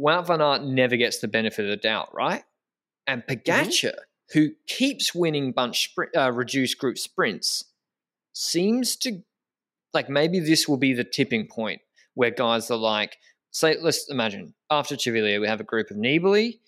Wout 0.00 0.26
van 0.26 0.40
Aert 0.40 0.64
never 0.64 0.96
gets 0.96 1.20
the 1.20 1.28
benefit 1.28 1.64
of 1.64 1.70
the 1.70 1.76
doubt, 1.76 2.12
right? 2.12 2.42
And 3.06 3.22
Pogacar, 3.22 3.94
who 4.32 4.50
keeps 4.66 5.14
winning 5.14 5.52
bunch 5.52 5.84
sprint, 5.84 6.16
uh, 6.16 6.32
reduced 6.32 6.78
group 6.78 6.98
sprints, 6.98 7.64
seems 8.32 8.96
to 8.96 9.22
like 9.94 10.08
maybe 10.08 10.40
this 10.40 10.66
will 10.66 10.78
be 10.78 10.94
the 10.94 11.04
tipping 11.04 11.46
point 11.46 11.80
where 12.14 12.30
guys 12.30 12.70
are 12.70 12.78
like, 12.78 13.18
say, 13.52 13.76
let's 13.80 14.10
imagine 14.10 14.54
after 14.70 14.96
Civiglio, 14.96 15.40
we 15.40 15.46
have 15.46 15.60
a 15.60 15.64
group 15.64 15.90
of 15.90 15.96
Nibali, 15.96 16.58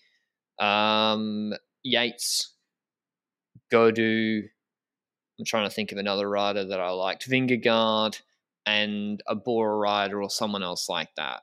um, 0.60 1.52
Yates, 1.82 2.52
Gaudu. 3.72 4.42
I'm 5.38 5.44
trying 5.44 5.68
to 5.68 5.74
think 5.74 5.90
of 5.90 5.98
another 5.98 6.28
rider 6.28 6.64
that 6.64 6.80
I 6.80 6.90
liked, 6.90 7.28
Vingegaard, 7.28 8.20
and 8.66 9.22
a 9.26 9.34
Bora 9.34 9.76
rider 9.76 10.22
or 10.22 10.30
someone 10.30 10.62
else 10.62 10.88
like 10.88 11.14
that, 11.16 11.42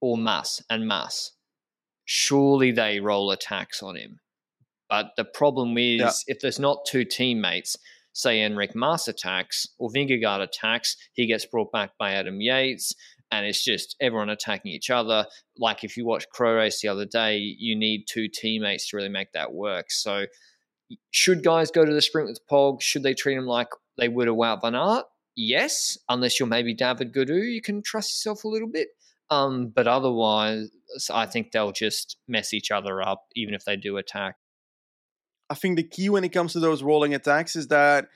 or 0.00 0.16
Mass 0.16 0.62
and 0.70 0.86
Mass. 0.86 1.32
Surely 2.04 2.70
they 2.70 3.00
roll 3.00 3.30
attacks 3.30 3.82
on 3.82 3.96
him. 3.96 4.20
But 4.90 5.12
the 5.16 5.24
problem 5.24 5.76
is, 5.78 6.00
Yeah. 6.00 6.10
if 6.34 6.40
there's 6.40 6.58
not 6.58 6.84
two 6.86 7.04
teammates, 7.04 7.76
say 8.12 8.38
Enric 8.38 8.74
Mas 8.74 9.08
attacks 9.08 9.66
or 9.78 9.90
Vingegaard 9.90 10.42
attacks, 10.42 10.96
he 11.14 11.26
gets 11.26 11.46
brought 11.46 11.72
back 11.72 11.96
by 11.98 12.12
Adam 12.12 12.40
Yates, 12.40 12.92
and 13.32 13.46
it's 13.46 13.64
just 13.64 13.96
everyone 14.00 14.28
attacking 14.28 14.70
each 14.70 14.90
other. 14.90 15.26
Like 15.58 15.82
if 15.82 15.96
you 15.96 16.04
watched 16.04 16.28
Cro 16.30 16.54
Race 16.54 16.80
the 16.80 16.88
other 16.88 17.06
day, 17.06 17.38
you 17.38 17.74
need 17.74 18.04
two 18.06 18.28
teammates 18.28 18.88
to 18.90 18.96
really 18.96 19.08
make 19.08 19.32
that 19.32 19.52
work. 19.52 19.90
So, 19.90 20.26
should 21.10 21.42
guys 21.42 21.70
go 21.70 21.84
to 21.84 21.92
the 21.92 22.02
sprint 22.02 22.28
with 22.28 22.46
Pog? 22.46 22.82
Should 22.82 23.02
they 23.02 23.14
treat 23.14 23.36
him 23.36 23.46
like 23.46 23.68
they 23.96 24.08
would 24.08 24.28
a 24.28 24.32
Wout 24.32 24.60
Van 24.60 24.74
Aert? 24.74 25.06
Yes, 25.36 25.98
unless 26.08 26.38
you're 26.38 26.48
maybe 26.48 26.74
David 26.74 27.12
Gaudu, 27.12 27.52
you 27.52 27.60
can 27.60 27.82
trust 27.82 28.10
yourself 28.12 28.44
a 28.44 28.48
little 28.48 28.68
bit. 28.68 28.88
Um, 29.30 29.72
but 29.74 29.86
otherwise, 29.86 30.70
I 31.10 31.26
think 31.26 31.50
they'll 31.50 31.72
just 31.72 32.18
mess 32.28 32.52
each 32.52 32.70
other 32.70 33.02
up, 33.02 33.24
even 33.34 33.54
if 33.54 33.64
they 33.64 33.76
do 33.76 33.96
attack. 33.96 34.36
I 35.50 35.54
think 35.54 35.76
the 35.76 35.82
key 35.82 36.08
when 36.08 36.24
it 36.24 36.30
comes 36.30 36.52
to 36.52 36.60
those 36.60 36.82
rolling 36.82 37.14
attacks 37.14 37.56
is 37.56 37.68
that 37.68 38.08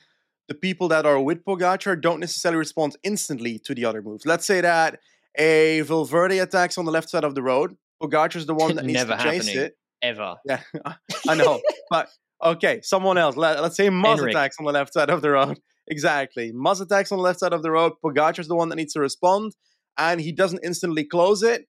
the 0.48 0.54
people 0.54 0.88
that 0.88 1.06
are 1.06 1.20
with 1.20 1.44
Pogacar 1.44 2.00
don't 2.00 2.20
necessarily 2.20 2.58
respond 2.58 2.96
instantly 3.02 3.58
to 3.60 3.74
the 3.74 3.84
other 3.84 4.02
moves. 4.02 4.24
Let's 4.24 4.46
say 4.46 4.60
that 4.60 5.00
a 5.36 5.82
Valverde 5.82 6.38
attacks 6.38 6.78
on 6.78 6.84
the 6.84 6.90
left 6.90 7.10
side 7.10 7.24
of 7.24 7.34
the 7.34 7.42
road. 7.42 7.76
Pogacar's 8.02 8.46
the 8.46 8.54
one 8.54 8.76
that 8.76 8.84
needs 8.84 8.98
Never 8.98 9.16
to 9.16 9.22
chase 9.22 9.48
it. 9.48 9.76
Ever. 10.00 10.36
Yeah, 10.44 10.60
I 11.28 11.34
know. 11.34 11.60
but 11.90 12.08
okay, 12.42 12.80
someone 12.82 13.18
else. 13.18 13.36
Let, 13.36 13.58
us 13.58 13.76
say 13.76 13.88
Enric. 13.88 14.30
attacks 14.30 14.56
on 14.58 14.64
the 14.64 14.72
left 14.72 14.92
side 14.92 15.10
of 15.10 15.22
the 15.22 15.30
road. 15.30 15.58
Exactly. 15.90 16.52
Mas 16.52 16.80
attacks 16.80 17.10
on 17.12 17.18
the 17.18 17.24
left 17.24 17.40
side 17.40 17.52
of 17.52 17.62
the 17.62 17.70
road. 17.70 17.92
Pogacar's 18.04 18.48
the 18.48 18.54
one 18.54 18.68
that 18.68 18.76
needs 18.76 18.92
to 18.92 19.00
respond, 19.00 19.54
and 19.96 20.20
he 20.20 20.32
doesn't 20.32 20.64
instantly 20.64 21.04
close 21.04 21.42
it. 21.42 21.66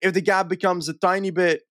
If 0.00 0.14
the 0.14 0.20
gap 0.20 0.48
becomes 0.48 0.88
a 0.88 0.94
tiny 0.94 1.30
bit 1.30 1.62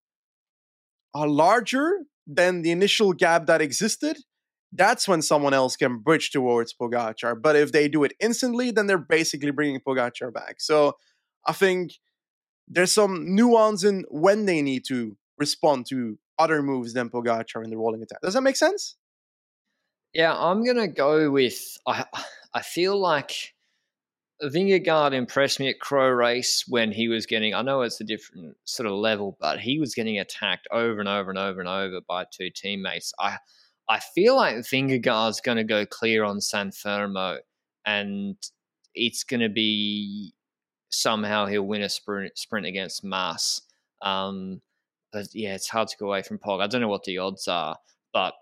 uh, 1.13 1.27
larger 1.27 1.99
than 2.25 2.61
the 2.61 2.71
initial 2.71 3.13
gap 3.13 3.45
that 3.47 3.61
existed, 3.61 4.17
that's 4.73 5.07
when 5.07 5.21
someone 5.21 5.53
else 5.53 5.75
can 5.75 5.99
bridge 5.99 6.31
towards 6.31 6.73
Pogacar. 6.73 7.39
But 7.39 7.55
if 7.55 7.71
they 7.71 7.87
do 7.87 8.03
it 8.03 8.13
instantly, 8.19 8.71
then 8.71 8.87
they're 8.87 8.97
basically 8.97 9.51
bringing 9.51 9.79
Pogacar 9.81 10.33
back. 10.33 10.55
So 10.59 10.93
I 11.45 11.51
think 11.51 11.91
there's 12.67 12.91
some 12.91 13.35
nuance 13.35 13.83
in 13.83 14.05
when 14.09 14.45
they 14.45 14.61
need 14.61 14.85
to 14.87 15.17
respond 15.37 15.87
to 15.89 16.17
other 16.39 16.63
moves 16.63 16.93
than 16.93 17.09
Pogacar 17.09 17.63
in 17.63 17.69
the 17.69 17.77
rolling 17.77 18.01
attack. 18.01 18.21
Does 18.21 18.33
that 18.33 18.41
make 18.41 18.55
sense? 18.55 18.95
Yeah, 20.13 20.35
I'm 20.37 20.65
gonna 20.65 20.87
go 20.87 21.31
with. 21.31 21.77
I 21.87 22.05
I 22.53 22.61
feel 22.61 22.97
like 22.99 23.53
Vingegaard 24.43 25.13
impressed 25.13 25.59
me 25.59 25.69
at 25.69 25.79
Cro 25.79 26.09
Race 26.09 26.65
when 26.67 26.91
he 26.91 27.07
was 27.07 27.25
getting. 27.25 27.53
I 27.53 27.61
know 27.61 27.81
it's 27.81 28.01
a 28.01 28.05
different 28.05 28.57
sort 28.65 28.87
of 28.87 28.93
level, 28.93 29.37
but 29.39 29.59
he 29.59 29.79
was 29.79 29.95
getting 29.95 30.19
attacked 30.19 30.67
over 30.71 30.99
and 30.99 31.07
over 31.09 31.29
and 31.29 31.39
over 31.39 31.59
and 31.59 31.69
over 31.69 32.01
by 32.07 32.25
two 32.31 32.49
teammates. 32.49 33.13
I 33.19 33.37
I 33.89 33.99
feel 33.99 34.35
like 34.35 34.57
Vingegaard's 34.57 35.41
going 35.41 35.57
to 35.57 35.63
go 35.63 35.85
clear 35.85 36.23
on 36.23 36.41
San 36.41 36.71
Fermo, 36.71 37.39
and 37.85 38.35
it's 38.95 39.23
going 39.23 39.41
to 39.41 39.49
be 39.49 40.33
somehow 40.89 41.45
he'll 41.45 41.63
win 41.63 41.83
a 41.83 41.89
sprint 41.89 42.37
sprint 42.37 42.65
against 42.65 43.03
Mas. 43.03 43.61
Um, 44.01 44.61
but 45.13 45.27
yeah, 45.33 45.55
it's 45.55 45.69
hard 45.69 45.87
to 45.89 45.97
go 45.97 46.07
away 46.07 46.23
from 46.23 46.39
Pog. 46.39 46.61
I 46.61 46.67
don't 46.67 46.81
know 46.81 46.87
what 46.87 47.03
the 47.03 47.19
odds 47.19 47.47
are, 47.47 47.77
but 48.13 48.33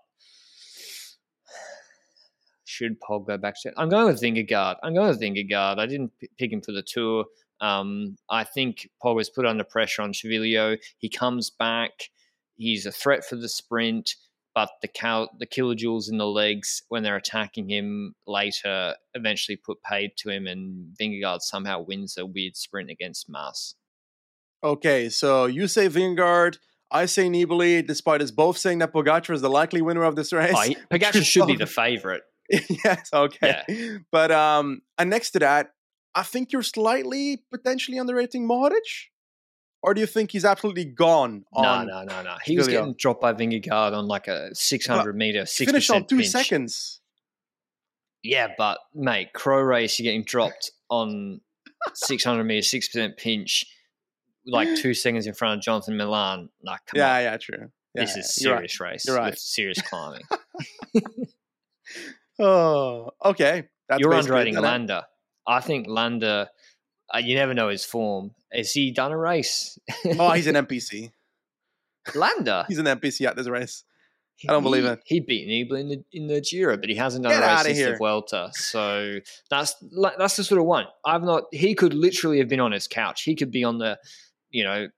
should 2.70 3.00
Pog 3.00 3.26
go 3.26 3.36
back 3.36 3.54
to? 3.62 3.72
I'm 3.76 3.88
going 3.88 4.06
with 4.06 4.22
Vingegaard. 4.22 4.76
I'm 4.82 4.94
going 4.94 5.08
with 5.08 5.20
Vingegaard. 5.20 5.78
I 5.78 5.86
didn't 5.86 6.12
pick 6.38 6.52
him 6.52 6.62
for 6.62 6.72
the 6.72 6.82
tour. 6.82 7.24
Um, 7.60 8.16
I 8.30 8.44
think 8.44 8.88
Pog 9.04 9.16
was 9.16 9.28
put 9.28 9.44
under 9.44 9.64
pressure 9.64 10.02
on 10.02 10.12
Civiglio. 10.12 10.78
He 10.98 11.08
comes 11.08 11.50
back. 11.50 11.90
He's 12.56 12.86
a 12.86 12.92
threat 12.92 13.24
for 13.24 13.36
the 13.36 13.48
sprint, 13.48 14.14
but 14.54 14.70
the 14.82 14.88
cal- 14.88 15.30
the 15.38 15.46
kilojoules 15.46 16.10
in 16.10 16.18
the 16.18 16.26
legs 16.26 16.82
when 16.88 17.02
they're 17.02 17.16
attacking 17.16 17.68
him 17.68 18.14
later 18.26 18.94
eventually 19.14 19.56
put 19.56 19.82
paid 19.82 20.12
to 20.18 20.30
him, 20.30 20.46
and 20.46 20.94
Vingegaard 21.00 21.40
somehow 21.40 21.84
wins 21.86 22.16
a 22.16 22.24
weird 22.24 22.56
sprint 22.56 22.90
against 22.90 23.28
Mas. 23.28 23.74
Okay, 24.62 25.08
so 25.08 25.46
you 25.46 25.66
say 25.68 25.88
Vingegaard, 25.88 26.58
I 26.90 27.06
say 27.06 27.28
Nibali, 27.28 27.86
despite 27.86 28.20
us 28.20 28.30
both 28.30 28.58
saying 28.58 28.78
that 28.78 28.92
Pogacar 28.92 29.32
is 29.32 29.40
the 29.40 29.48
likely 29.48 29.80
winner 29.80 30.02
of 30.02 30.16
this 30.16 30.32
race. 30.32 30.52
Oh, 30.54 30.74
Pogacar 30.96 31.24
should 31.24 31.46
be 31.46 31.56
the 31.56 31.66
favorite. 31.66 32.22
yes, 32.84 33.08
okay. 33.12 33.98
But 34.10 34.30
um, 34.32 34.82
and 34.98 35.08
next 35.10 35.30
to 35.32 35.38
that, 35.40 35.70
I 36.14 36.22
think 36.22 36.52
you're 36.52 36.62
slightly 36.62 37.42
potentially 37.52 37.98
underrating 37.98 38.48
Mohoric. 38.48 39.08
Or 39.82 39.94
do 39.94 40.00
you 40.02 40.06
think 40.06 40.32
he's 40.32 40.44
absolutely 40.44 40.84
gone 40.84 41.44
No, 41.56 41.62
on 41.62 41.86
no, 41.86 42.02
no, 42.04 42.22
no. 42.22 42.34
He 42.44 42.56
was 42.58 42.68
getting 42.68 42.94
dropped 42.98 43.22
by 43.22 43.32
Vingegaard 43.32 43.92
on 43.96 44.06
like 44.08 44.28
a 44.28 44.54
600 44.54 45.16
meter, 45.16 45.40
He 45.40 45.64
6% 45.64 45.66
finished 45.66 45.90
on 45.90 46.04
two 46.06 46.16
pinch. 46.18 46.28
seconds? 46.28 47.00
Yeah, 48.22 48.48
but 48.58 48.78
mate, 48.94 49.32
Cro 49.32 49.58
Race, 49.62 49.98
you're 49.98 50.04
getting 50.04 50.24
dropped 50.24 50.72
on 50.90 51.40
600 51.94 52.44
meters, 52.44 52.70
6% 52.70 53.16
pinch, 53.16 53.64
like 54.44 54.68
two 54.76 54.92
seconds 54.92 55.26
in 55.26 55.32
front 55.32 55.58
of 55.58 55.64
Jonathan 55.64 55.96
Milan. 55.96 56.50
Like, 56.62 56.80
come 56.84 56.98
Yeah, 56.98 57.14
on. 57.16 57.22
yeah, 57.22 57.36
true. 57.38 57.70
Yeah, 57.94 58.02
this 58.02 58.16
is 58.16 58.38
yeah, 58.38 58.48
you're 58.48 58.52
right. 58.58 58.70
serious 58.70 58.80
race 58.80 59.04
You're 59.06 59.16
right. 59.16 59.30
with 59.30 59.38
serious 59.38 59.80
climbing. 59.80 60.22
Oh, 62.40 63.10
okay. 63.24 63.68
That's 63.88 64.00
You're 64.00 64.10
basically 64.10 64.18
it 64.18 64.40
underrating 64.40 64.54
then. 64.54 64.62
Landa. 64.62 65.06
I 65.46 65.60
think 65.60 65.86
Landa, 65.88 66.50
uh, 67.12 67.18
you 67.18 67.34
never 67.34 67.54
know 67.54 67.68
his 67.68 67.84
form. 67.84 68.32
Has 68.52 68.72
he 68.72 68.90
done 68.92 69.12
a 69.12 69.16
race? 69.18 69.78
Oh, 70.18 70.30
he's 70.32 70.46
an 70.46 70.54
NPC. 70.66 71.10
Landa. 72.14 72.64
He's 72.68 72.78
an 72.78 72.86
NPC 72.86 73.26
at 73.26 73.36
this 73.36 73.48
race. 73.48 73.84
I 74.48 74.52
don't 74.52 74.62
believe 74.62 74.84
He- 74.84 74.88
it. 74.90 75.00
He 75.04 75.20
beat 75.20 75.48
Nibali 75.48 75.80
in 75.80 75.88
the 75.88 76.04
in 76.12 76.26
the 76.28 76.40
Giro, 76.40 76.78
but 76.78 76.88
he 76.88 76.94
hasn't 76.94 77.24
done 77.24 77.32
Get 77.32 77.42
a 77.42 77.46
race 77.46 77.62
since 77.64 77.78
here. 77.78 77.90
the 77.92 77.96
Vuelta. 77.98 78.50
So 78.54 79.18
that's 79.50 79.74
that's 80.16 80.36
the 80.36 80.44
sort 80.44 80.60
of 80.60 80.66
one. 80.66 80.86
I've 81.04 81.22
not. 81.22 81.44
He 81.52 81.74
could 81.74 81.92
literally 81.92 82.38
have 82.38 82.48
been 82.48 82.60
on 82.60 82.72
his 82.72 82.88
couch. 82.88 83.22
He 83.22 83.36
could 83.36 83.50
be 83.50 83.64
on 83.64 83.76
the, 83.78 83.98
you 84.48 84.64
know, 84.64 84.88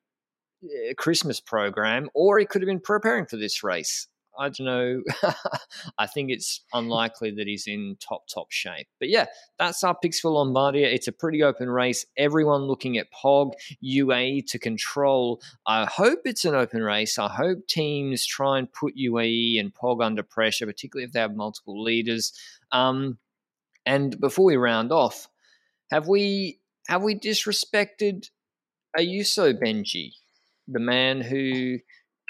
eh, 0.65 0.93
Christmas 0.97 1.41
program, 1.41 2.09
or 2.15 2.39
he 2.39 2.47
could 2.47 2.63
have 2.63 2.69
been 2.69 2.79
preparing 2.79 3.27
for 3.27 3.37
this 3.37 3.65
race. 3.65 4.07
I 4.39 4.49
don't 4.49 4.67
know. 4.67 5.03
I 5.99 6.07
think 6.07 6.31
it's 6.31 6.63
unlikely 6.73 7.33
that 7.33 7.47
he's 7.47 7.67
in 7.67 7.97
top 8.01 8.27
top 8.27 8.51
shape. 8.51 8.89
But 8.99 9.09
yeah, 9.09 9.27
that's 9.59 9.85
our 9.85 9.95
picks 9.95 10.21
for 10.21 10.31
Lombardia. 10.31 10.93
It's 10.93 11.09
a 11.09 11.13
pretty 11.13 11.43
open 11.43 11.69
race. 11.69 12.07
Everyone 12.17 12.63
looking 12.63 12.99
at 12.99 13.13
Pog 13.13 13.53
UAE 13.85 14.47
to 14.47 14.59
control. 14.59 15.43
I 15.67 15.85
hope 15.85 16.21
it's 16.25 16.45
an 16.45 16.55
open 16.55 16.83
race. 16.83 17.19
I 17.19 17.29
hope 17.29 17.67
teams 17.67 18.27
try 18.27 18.59
and 18.59 18.73
put 18.73 18.97
UAE 18.97 19.61
and 19.61 19.75
Pog 19.75 20.05
under 20.05 20.23
pressure, 20.23 20.67
particularly 20.67 21.05
if 21.05 21.13
they 21.13 21.21
have 21.21 21.37
multiple 21.37 21.83
leaders. 21.83 22.33
Um, 22.71 23.19
and 23.85 24.19
before 24.21 24.47
we 24.47 24.57
round 24.57 24.93
off, 24.93 25.29
have 25.91 26.09
we 26.09 26.61
have 26.89 27.03
we 27.03 27.15
disrespected 27.15 28.31
Ayuso 28.97 29.53
Benji, 29.55 30.13
the 30.69 30.81
man 30.81 31.21
who 31.21 31.79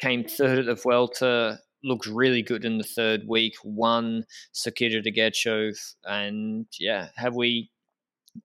came 0.01 0.25
third 0.25 0.61
at 0.61 0.67
the 0.67 0.75
Vuelta, 0.75 1.61
looked 1.85 2.07
really 2.07 2.43
good 2.43 2.65
in 2.65 2.79
the 2.79 2.85
third 2.85 3.23
week, 3.27 3.55
won 3.65 4.25
Circuito 4.55 5.03
de 5.03 5.13
Getxo, 5.13 5.73
and 6.05 6.67
yeah, 6.79 7.09
have 7.17 7.35
we, 7.35 7.71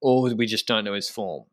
or 0.02 0.34
we 0.34 0.46
just 0.46 0.68
don't 0.68 0.86
know 0.86 0.94
his 0.94 1.10
form? 1.10 1.46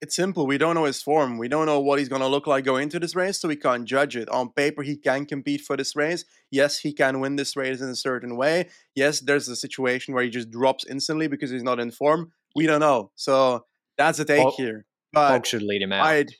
It's 0.00 0.14
simple. 0.14 0.46
We 0.46 0.58
don't 0.58 0.76
know 0.76 0.84
his 0.84 1.02
form. 1.02 1.38
We 1.38 1.48
don't 1.48 1.66
know 1.66 1.80
what 1.80 1.98
he's 1.98 2.08
going 2.08 2.22
to 2.22 2.28
look 2.28 2.46
like 2.46 2.64
going 2.64 2.84
into 2.84 3.00
this 3.00 3.16
race, 3.16 3.40
so 3.40 3.48
we 3.48 3.56
can't 3.56 3.84
judge 3.84 4.16
it. 4.16 4.28
On 4.28 4.48
paper, 4.48 4.82
he 4.84 4.96
can 4.96 5.26
compete 5.26 5.60
for 5.62 5.76
this 5.76 5.96
race. 5.96 6.24
Yes, 6.52 6.78
he 6.78 6.92
can 6.92 7.18
win 7.18 7.34
this 7.34 7.56
race 7.56 7.80
in 7.80 7.88
a 7.88 7.96
certain 7.96 8.36
way. 8.36 8.68
Yes, 8.94 9.18
there's 9.18 9.48
a 9.48 9.56
situation 9.56 10.14
where 10.14 10.22
he 10.22 10.30
just 10.30 10.52
drops 10.52 10.86
instantly 10.88 11.26
because 11.26 11.50
he's 11.50 11.64
not 11.64 11.80
in 11.80 11.90
form. 11.90 12.30
We 12.54 12.66
don't 12.66 12.78
know. 12.78 13.10
So 13.16 13.64
that's 13.96 14.18
the 14.18 14.24
take 14.24 14.48
here. 14.50 14.86
But 15.12 15.40
Pog 15.40 15.46
should 15.46 15.62
lead 15.62 15.82
him 15.82 15.92
out. 15.92 16.06
I'd 16.06 16.30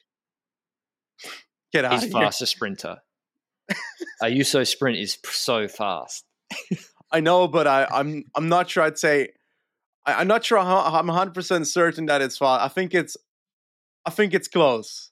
get 1.73 1.85
out. 1.85 2.01
He's 2.01 2.13
fast 2.13 2.39
a. 3.71 3.75
Ayuso 4.25 4.67
sprint 4.67 4.99
is 4.99 5.19
so 5.25 5.69
fast. 5.69 6.25
I 7.13 7.21
know, 7.21 7.49
but 7.49 7.67
I, 7.67 7.87
I'm 7.91 8.25
I'm 8.35 8.49
not 8.49 8.69
sure. 8.69 8.83
I'd 8.83 8.99
say 8.99 9.29
I, 10.05 10.21
am 10.21 10.29
not 10.29 10.45
sure. 10.45 10.59
How, 10.59 10.81
I'm 10.81 11.07
100 11.07 11.35
percent 11.35 11.67
certain 11.67 12.07
that 12.07 12.21
it's 12.23 12.39
fast. 12.39 12.65
I 12.65 12.69
think 12.69 12.95
it's 12.95 13.17
I 14.07 14.11
think 14.11 14.35
it's 14.35 14.49
close. 14.49 15.11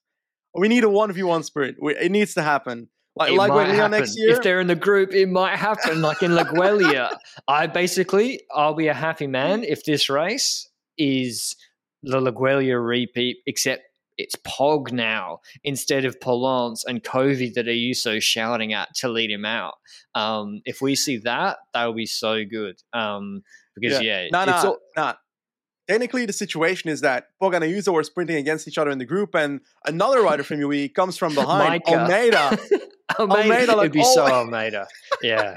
We 0.54 0.68
need 0.68 0.84
a 0.84 0.88
one 0.88 1.12
v 1.12 1.22
one 1.22 1.42
sprint. 1.42 1.76
We, 1.80 1.96
it 1.96 2.10
needs 2.10 2.34
to 2.34 2.42
happen. 2.42 2.88
Like, 3.14 3.32
it 3.32 3.36
like 3.36 3.48
might 3.48 3.68
happen. 3.68 3.92
next 3.92 4.18
year. 4.18 4.32
If 4.32 4.42
they're 4.42 4.60
in 4.60 4.66
the 4.66 4.74
group, 4.74 5.12
it 5.14 5.28
might 5.28 5.56
happen. 5.56 6.02
Like 6.02 6.22
in 6.22 6.32
Laigueglia, 6.32 7.16
I 7.48 7.66
basically 7.66 8.42
I'll 8.54 8.74
be 8.74 8.88
a 8.88 8.94
happy 8.94 9.26
man 9.26 9.64
if 9.64 9.84
this 9.84 10.10
race 10.10 10.68
is 10.98 11.56
the 12.02 12.20
Laigueglia 12.20 12.84
repeat, 12.84 13.38
except 13.46 13.82
it's 14.18 14.36
Pog 14.36 14.92
now 14.92 15.40
instead 15.64 16.04
of 16.04 16.20
Polanc 16.20 16.82
and 16.86 17.02
Covi 17.02 17.52
that 17.54 17.68
are 17.68 17.70
Ayuso 17.70 18.20
shouting 18.20 18.72
at 18.72 18.94
to 18.96 19.08
lead 19.08 19.30
him 19.30 19.44
out. 19.44 19.74
Um, 20.14 20.62
if 20.64 20.80
we 20.80 20.94
see 20.94 21.18
that, 21.18 21.58
that 21.74 21.84
will 21.84 21.94
be 21.94 22.06
so 22.06 22.44
good. 22.44 22.82
Um, 22.92 23.42
because 23.74 24.02
yeah, 24.02 24.22
yeah 24.22 24.28
no, 24.32 24.44
no, 24.44 24.78
no 24.96 25.14
technically 25.86 26.26
the 26.26 26.32
situation 26.32 26.90
is 26.90 27.00
that 27.00 27.28
Pog 27.40 27.54
and 27.54 27.64
Ayuso 27.64 27.92
were 27.92 28.02
sprinting 28.02 28.36
against 28.36 28.66
each 28.68 28.78
other 28.78 28.90
in 28.90 28.98
the 28.98 29.04
group, 29.04 29.34
and 29.34 29.60
another 29.84 30.22
rider 30.22 30.42
from 30.42 30.58
UAE 30.58 30.94
comes 30.94 31.16
from 31.16 31.34
behind, 31.34 31.82
Almeida. 31.86 32.58
Almeida. 33.18 33.42
Almeida 33.42 33.76
like, 33.76 33.84
It'd 33.86 33.92
be 33.92 34.02
oh. 34.04 34.14
so 34.14 34.26
Almeida. 34.26 34.86
Yeah. 35.22 35.56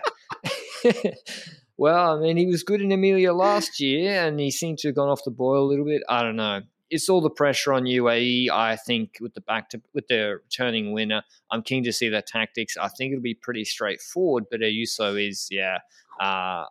well, 1.78 2.18
I 2.18 2.22
mean, 2.22 2.38
he 2.38 2.46
was 2.46 2.64
good 2.64 2.82
in 2.82 2.92
Emilia 2.92 3.34
last 3.34 3.80
year, 3.80 4.26
and 4.26 4.40
he 4.40 4.52
seemed 4.52 4.78
to 4.80 4.90
have 4.90 4.96
gone 4.96 5.10
off 5.10 5.22
the 5.26 5.32
boil 5.32 5.64
a 5.64 5.68
little 5.68 5.86
bit. 5.86 6.04
I 6.08 6.22
don't 6.22 6.36
know. 6.36 6.62
It's 6.90 7.10
all 7.10 7.22
the 7.22 7.30
pressure 7.30 7.74
on 7.74 7.84
UAE. 7.84 8.50
I 8.50 8.76
think 8.76 9.18
with 9.22 9.34
the 9.34 9.42
back 9.42 9.70
to 9.70 9.82
with 9.94 10.08
the 10.08 10.40
returning 10.44 10.92
winner, 10.92 11.24
I'm 11.52 11.62
keen 11.62 11.84
to 11.84 11.94
see 11.94 12.10
their 12.10 12.22
tactics. 12.22 12.78
I 12.78 12.88
think 12.88 13.12
it'll 13.12 13.22
be 13.22 13.36
pretty 13.36 13.66
straightforward. 13.66 14.46
But 14.50 14.62
Ayuso 14.62 15.28
is, 15.28 15.48
yeah, 15.52 15.80
uh, 16.20 16.66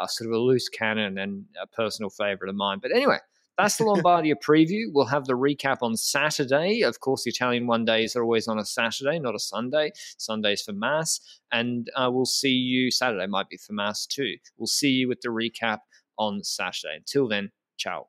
a 0.00 0.08
sort 0.08 0.30
of 0.30 0.34
a 0.34 0.38
loose 0.38 0.68
cannon 0.68 1.18
and 1.18 1.44
a 1.62 1.66
personal 1.66 2.10
favourite 2.10 2.48
of 2.48 2.56
mine. 2.56 2.78
But 2.80 2.92
anyway, 2.92 3.18
that's 3.58 3.76
the 3.76 3.84
Lombardia 3.84 4.34
preview. 4.44 4.86
We'll 4.92 5.06
have 5.06 5.26
the 5.26 5.34
recap 5.34 5.78
on 5.82 5.96
Saturday. 5.96 6.82
Of 6.82 7.00
course, 7.00 7.24
the 7.24 7.30
Italian 7.30 7.66
one 7.66 7.84
days 7.84 8.16
are 8.16 8.22
always 8.22 8.48
on 8.48 8.58
a 8.58 8.64
Saturday, 8.64 9.18
not 9.18 9.34
a 9.34 9.38
Sunday. 9.38 9.92
Sundays 10.16 10.62
for 10.62 10.72
Mass. 10.72 11.20
And 11.52 11.90
uh, 11.96 12.10
we'll 12.12 12.24
see 12.24 12.48
you, 12.48 12.90
Saturday 12.90 13.26
might 13.26 13.48
be 13.48 13.58
for 13.58 13.72
Mass 13.72 14.06
too. 14.06 14.36
We'll 14.56 14.66
see 14.66 14.90
you 14.90 15.08
with 15.08 15.20
the 15.20 15.28
recap 15.28 15.80
on 16.18 16.42
Saturday. 16.42 16.96
Until 16.96 17.28
then, 17.28 17.50
ciao. 17.76 18.08